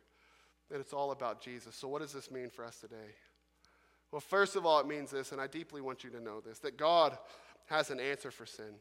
[0.71, 1.75] and it's all about Jesus.
[1.75, 3.17] So, what does this mean for us today?
[4.13, 6.59] Well, first of all, it means this, and I deeply want you to know this
[6.61, 7.17] that God
[7.67, 8.75] has an answer for sin.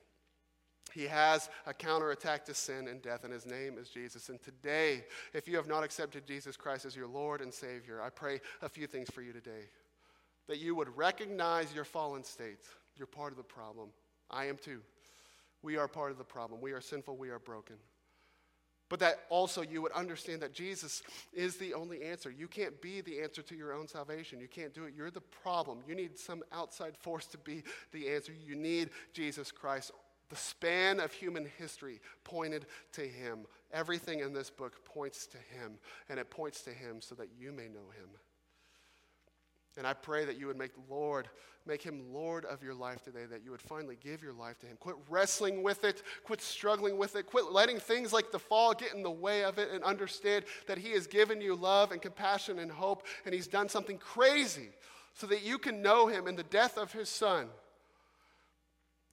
[0.92, 4.30] He has a counterattack to sin and death, and his name is Jesus.
[4.30, 5.04] And today,
[5.34, 8.70] if you have not accepted Jesus Christ as your Lord and Savior, I pray a
[8.70, 9.70] few things for you today.
[10.48, 12.66] That you would recognize your fallen state.
[12.96, 13.90] You're part of the problem.
[14.32, 14.82] I am too.
[15.62, 16.60] We are part of the problem.
[16.60, 17.76] We are sinful, we are broken
[18.90, 22.32] but that also you would understand that Jesus is the only answer.
[22.32, 24.40] You can't be the answer to your own salvation.
[24.40, 24.94] You can't do it.
[24.98, 25.80] You're the problem.
[25.88, 28.34] You need some outside force to be the answer.
[28.34, 29.92] You need Jesus Christ.
[30.30, 33.46] The span of human history pointed to him.
[33.72, 37.52] Everything in this book points to him, and it points to him so that you
[37.52, 38.10] may know him.
[39.80, 41.30] And I pray that you would make Lord,
[41.66, 44.66] make him Lord of your life today, that you would finally give your life to
[44.66, 44.76] him.
[44.78, 48.94] Quit wrestling with it, quit struggling with it, quit letting things like the fall get
[48.94, 52.60] in the way of it, and understand that he has given you love and compassion
[52.60, 54.68] and hope, and he's done something crazy
[55.14, 57.48] so that you can know him in the death of his son.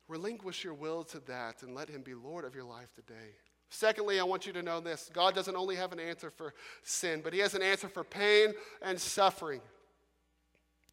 [0.08, 3.36] Relinquish your will to that and let him be Lord of your life today.
[3.70, 7.20] Secondly, I want you to know this God doesn't only have an answer for sin,
[7.22, 8.52] but he has an answer for pain
[8.82, 9.60] and suffering.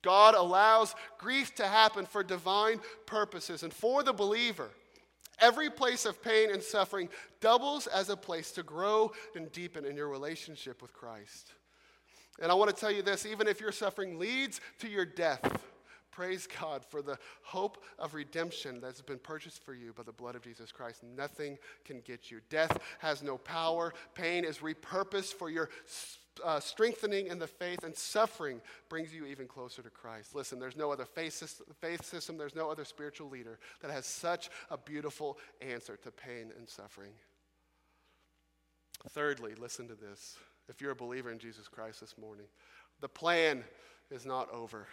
[0.04, 3.64] God allows grief to happen for divine purposes.
[3.64, 4.70] And for the believer,
[5.40, 7.10] every place of pain and suffering
[7.42, 11.54] doubles as a place to grow and deepen in your relationship with Christ.
[12.42, 15.66] And I want to tell you this even if your suffering leads to your death,
[16.12, 20.36] praise God for the hope of redemption that's been purchased for you by the blood
[20.36, 21.04] of Jesus Christ.
[21.04, 22.40] Nothing can get you.
[22.50, 25.70] Death has no power, pain is repurposed for your
[26.44, 30.36] uh, strengthening in the faith and suffering brings you even closer to Christ.
[30.36, 34.06] Listen, there's no other faith system, faith system, there's no other spiritual leader that has
[34.06, 37.12] such a beautiful answer to pain and suffering.
[39.10, 40.38] Thirdly, listen to this.
[40.70, 42.46] If you're a believer in Jesus Christ this morning,
[43.02, 43.64] the plan
[44.10, 44.88] is not over.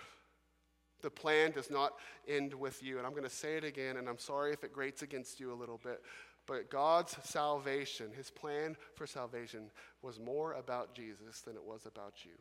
[1.03, 1.95] The plan does not
[2.29, 2.99] end with you.
[2.99, 5.53] And I'm going to say it again, and I'm sorry if it grates against you
[5.53, 6.03] a little bit.
[6.51, 9.71] But God's salvation, his plan for salvation,
[10.03, 12.33] was more about Jesus than it was about you.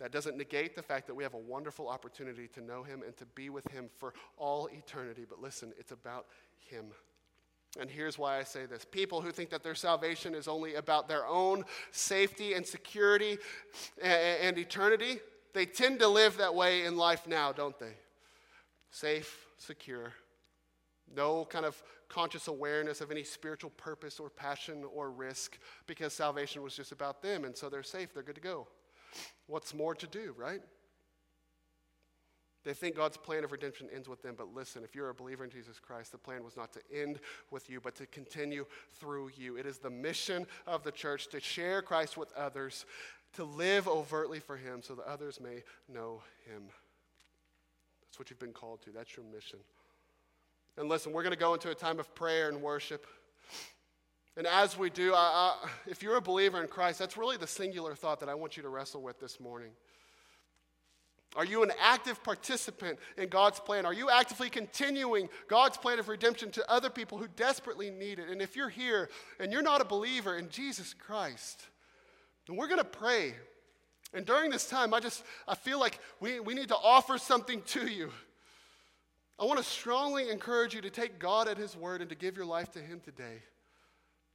[0.00, 3.16] That doesn't negate the fact that we have a wonderful opportunity to know him and
[3.18, 5.24] to be with him for all eternity.
[5.28, 6.26] But listen, it's about
[6.68, 6.86] him.
[7.78, 11.06] And here's why I say this people who think that their salvation is only about
[11.06, 13.38] their own safety and security
[14.02, 15.20] and, eternity,
[15.54, 17.94] they tend to live that way in life now, don't they?
[18.90, 20.12] Safe, secure,
[21.14, 26.62] no kind of conscious awareness of any spiritual purpose or passion or risk because salvation
[26.62, 27.44] was just about them.
[27.44, 28.68] And so they're safe, they're good to go.
[29.46, 30.60] What's more to do, right?
[32.64, 35.42] They think God's plan of redemption ends with them, but listen, if you're a believer
[35.42, 37.18] in Jesus Christ, the plan was not to end
[37.50, 38.66] with you, but to continue
[39.00, 39.56] through you.
[39.56, 42.86] It is the mission of the church to share Christ with others,
[43.34, 46.62] to live overtly for Him so that others may know Him.
[48.04, 49.58] That's what you've been called to, that's your mission.
[50.76, 53.06] And listen, we're going to go into a time of prayer and worship.
[54.36, 57.46] And as we do, I, I, if you're a believer in Christ, that's really the
[57.46, 59.72] singular thought that I want you to wrestle with this morning.
[61.34, 63.86] Are you an active participant in God's plan?
[63.86, 68.28] Are you actively continuing God's plan of redemption to other people who desperately need it?
[68.28, 69.08] And if you're here
[69.40, 71.66] and you're not a believer in Jesus Christ,
[72.46, 73.34] then we're going to pray.
[74.12, 77.62] And during this time, I just I feel like we, we need to offer something
[77.62, 78.10] to you.
[79.38, 82.36] I want to strongly encourage you to take God at His word and to give
[82.36, 83.42] your life to Him today.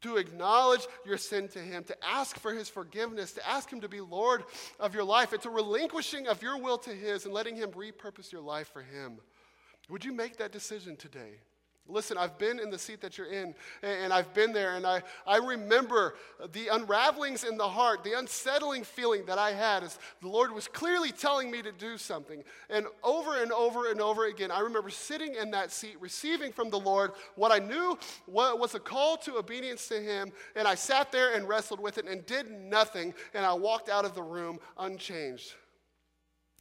[0.01, 3.89] To acknowledge your sin to Him, to ask for His forgiveness, to ask Him to
[3.89, 4.43] be Lord
[4.79, 5.33] of your life.
[5.33, 8.83] It's a relinquishing of your will to His and letting Him repurpose your life for
[8.83, 9.17] Him.
[9.89, 11.39] Would you make that decision today?
[11.89, 15.01] Listen, I've been in the seat that you're in, and I've been there, and I,
[15.25, 16.15] I remember
[16.51, 20.67] the unravelings in the heart, the unsettling feeling that I had as the Lord was
[20.67, 22.43] clearly telling me to do something.
[22.69, 26.69] And over and over and over again, I remember sitting in that seat, receiving from
[26.69, 31.11] the Lord what I knew was a call to obedience to Him, and I sat
[31.11, 34.59] there and wrestled with it and did nothing, and I walked out of the room
[34.77, 35.53] unchanged.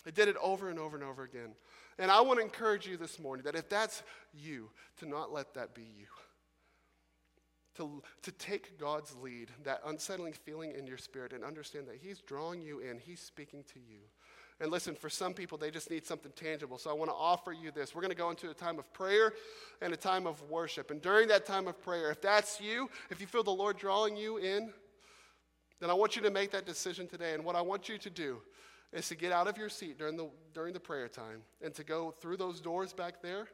[0.06, 1.54] I did it over and over and over again.
[1.98, 4.02] And I want to encourage you this morning that if that's
[4.34, 6.06] you, to not let that be you.
[7.76, 12.20] To, to take God's lead, that unsettling feeling in your spirit, and understand that He's
[12.20, 14.00] drawing you in, He's speaking to you.
[14.60, 16.78] And listen, for some people, they just need something tangible.
[16.78, 17.94] So I want to offer you this.
[17.94, 19.34] We're going to go into a time of prayer
[19.82, 20.90] and a time of worship.
[20.90, 24.16] And during that time of prayer, if that's you, if you feel the Lord drawing
[24.16, 24.72] you in,
[25.78, 27.34] then I want you to make that decision today.
[27.34, 28.40] And what I want you to do
[28.96, 31.84] is to get out of your seat during the, during the prayer time and to
[31.84, 33.46] go through those doors back there.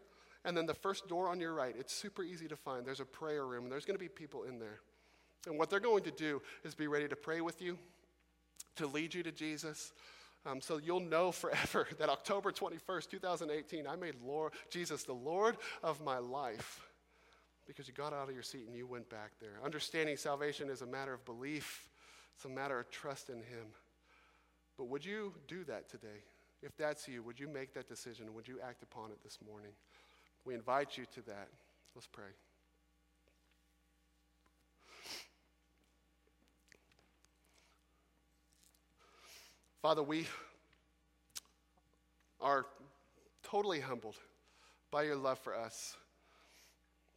[0.44, 2.86] And then the first door on your right, it's super easy to find.
[2.86, 4.80] There's a prayer room, and there's going to be people in there.
[5.46, 7.76] And what they're going to do is be ready to pray with you,
[8.76, 9.92] to lead you to Jesus.
[10.46, 15.56] Um, so you'll know forever that October 21st, 2018, I made Lord, Jesus the Lord
[15.82, 16.80] of my life
[17.66, 19.58] because you got out of your seat and you went back there.
[19.64, 21.88] Understanding salvation is a matter of belief,
[22.34, 23.66] it's a matter of trust in Him.
[24.76, 26.22] But would you do that today?
[26.62, 28.34] If that's you, would you make that decision?
[28.34, 29.72] Would you act upon it this morning?
[30.44, 31.48] We invite you to that.
[31.94, 32.24] Let's pray.
[39.82, 40.26] Father, we
[42.40, 42.66] are
[43.42, 44.16] totally humbled
[44.92, 45.96] by your love for us.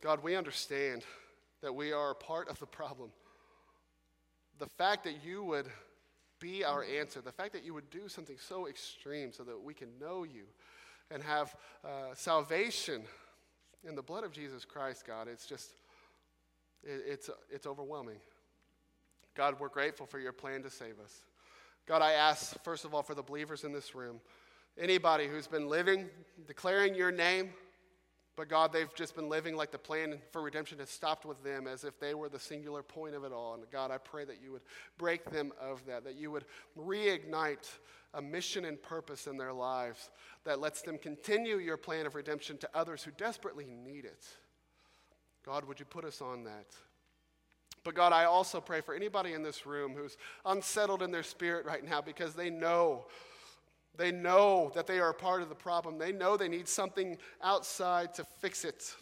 [0.01, 1.03] God, we understand
[1.61, 3.11] that we are a part of the problem.
[4.57, 5.67] The fact that you would
[6.39, 7.21] be our answer.
[7.21, 10.43] The fact that you would do something so extreme so that we can know you
[11.11, 13.03] and have uh, salvation
[13.88, 15.69] in the blood of Jesus Christ, God, it's just,
[16.83, 18.17] it, it's, it's overwhelming.
[19.36, 21.13] God, we're grateful for your plan to save us.
[21.86, 24.19] God, I ask, first of all, for the believers in this room,
[24.77, 26.09] anybody who's been living,
[26.47, 27.51] declaring your name,
[28.36, 31.67] but God, they've just been living like the plan for redemption has stopped with them
[31.67, 33.53] as if they were the singular point of it all.
[33.53, 34.63] And God, I pray that you would
[34.97, 36.45] break them of that, that you would
[36.77, 37.69] reignite
[38.13, 40.09] a mission and purpose in their lives
[40.43, 44.25] that lets them continue your plan of redemption to others who desperately need it.
[45.45, 46.65] God, would you put us on that?
[47.83, 51.65] But God, I also pray for anybody in this room who's unsettled in their spirit
[51.65, 53.05] right now because they know
[53.97, 55.97] they know that they are a part of the problem.
[55.97, 58.95] They know they need something outside to fix it.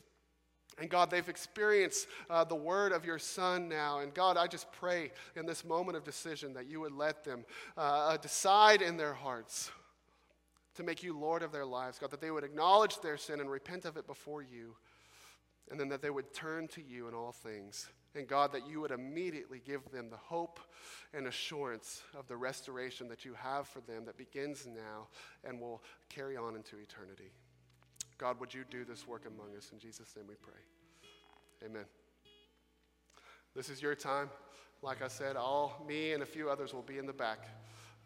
[0.80, 4.00] And God, they've experienced uh, the word of your Son now.
[4.00, 7.46] And God, I just pray in this moment of decision that you would let them
[7.78, 9.72] uh, uh, decide in their hearts
[10.76, 12.00] to make you Lord of their lives.
[12.00, 14.76] God, that they would acknowledge their sin and repent of it before you.
[15.70, 17.88] And then that they would turn to you in all things.
[18.16, 20.60] And God, that you would immediately give them the hope
[21.14, 25.08] and assurance of the restoration that you have for them that begins now
[25.44, 27.32] and will carry on into eternity.
[28.18, 29.72] God, would you do this work among us?
[29.74, 30.60] In Jesus' name we pray.
[31.66, 31.86] Amen.
[33.56, 34.30] This is your time.
[34.82, 37.48] Like I said, all me and a few others will be in the back.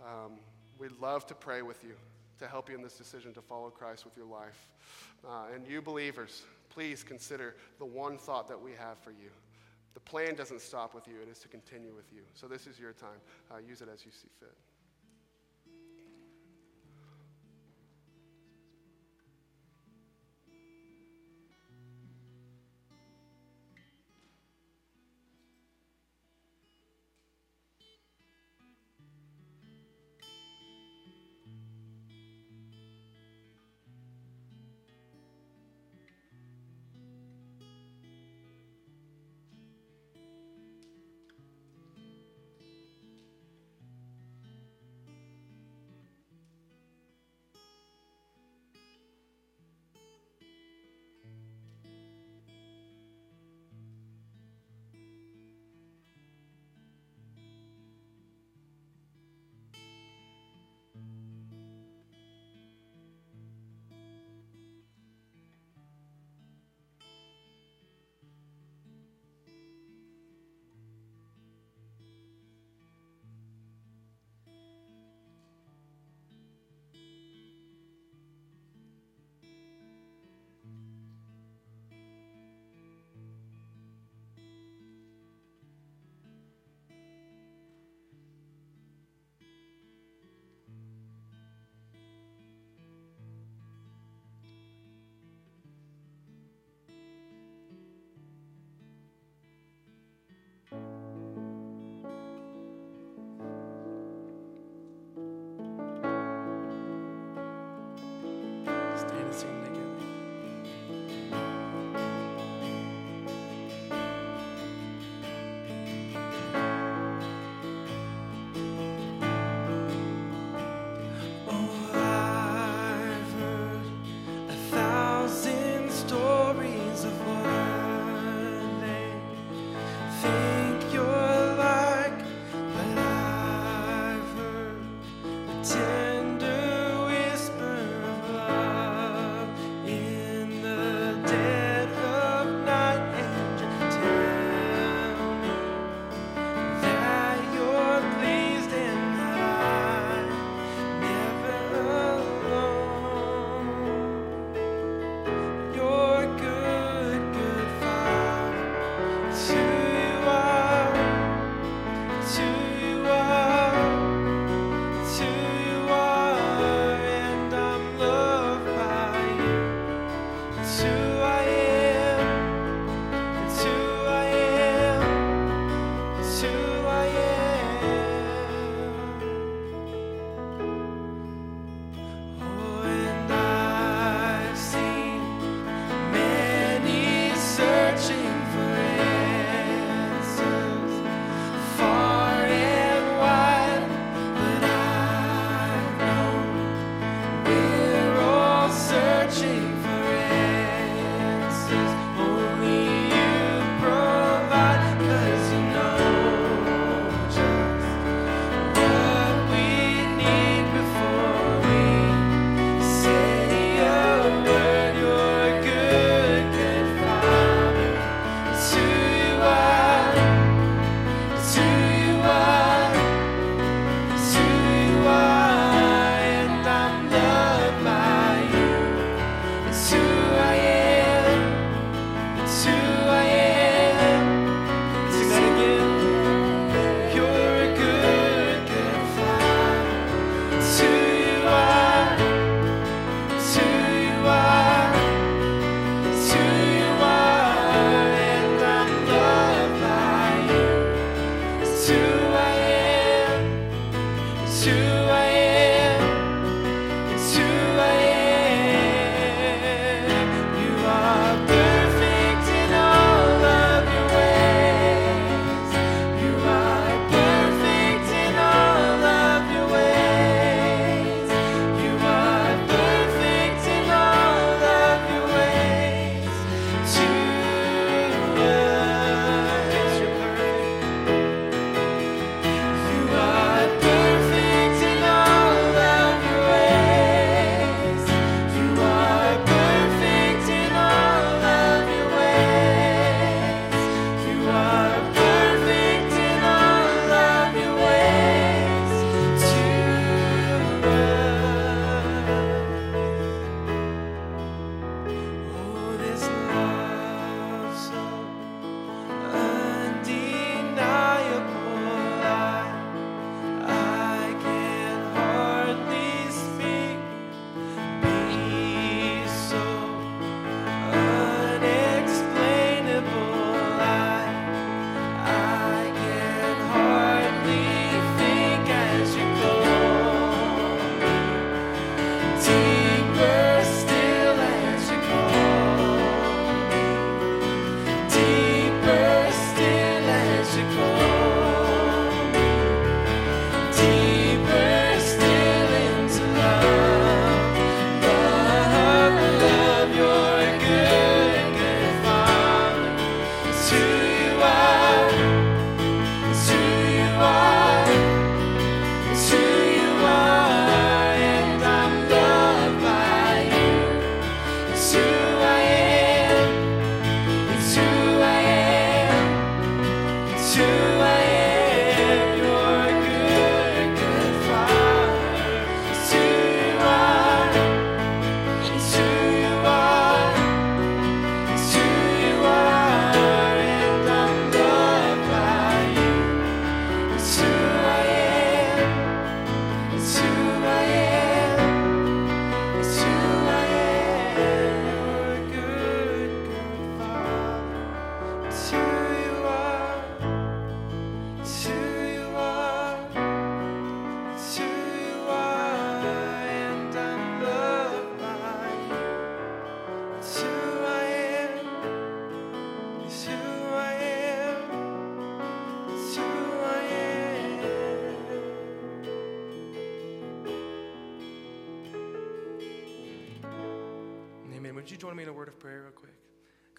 [0.01, 0.33] Um,
[0.77, 1.95] we'd love to pray with you
[2.39, 4.69] to help you in this decision to follow Christ with your life.
[5.27, 9.31] Uh, and you believers, please consider the one thought that we have for you.
[9.97, 12.21] The plan doesn't stop with you, it is to continue with you.
[12.35, 13.17] So this is your time.
[13.49, 14.53] Uh, use it as you see fit.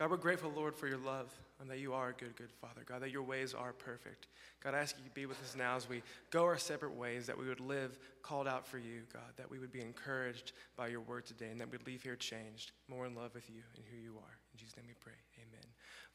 [0.09, 1.31] God, we're grateful, Lord, for your love
[1.61, 2.81] and that you are a good, good Father.
[2.87, 4.29] God, that your ways are perfect.
[4.65, 6.01] God, I ask you to be with us now as we
[6.31, 9.59] go our separate ways, that we would live called out for you, God, that we
[9.59, 13.15] would be encouraged by your word today, and that we'd leave here changed, more in
[13.15, 14.39] love with you and who you are.
[14.55, 15.13] In Jesus' name we pray.
[15.37, 15.67] Amen.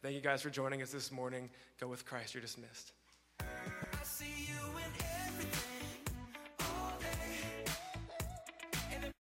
[0.02, 1.52] Thank you guys for joining us this morning.
[1.80, 2.34] Go with Christ.
[2.34, 2.94] You're dismissed.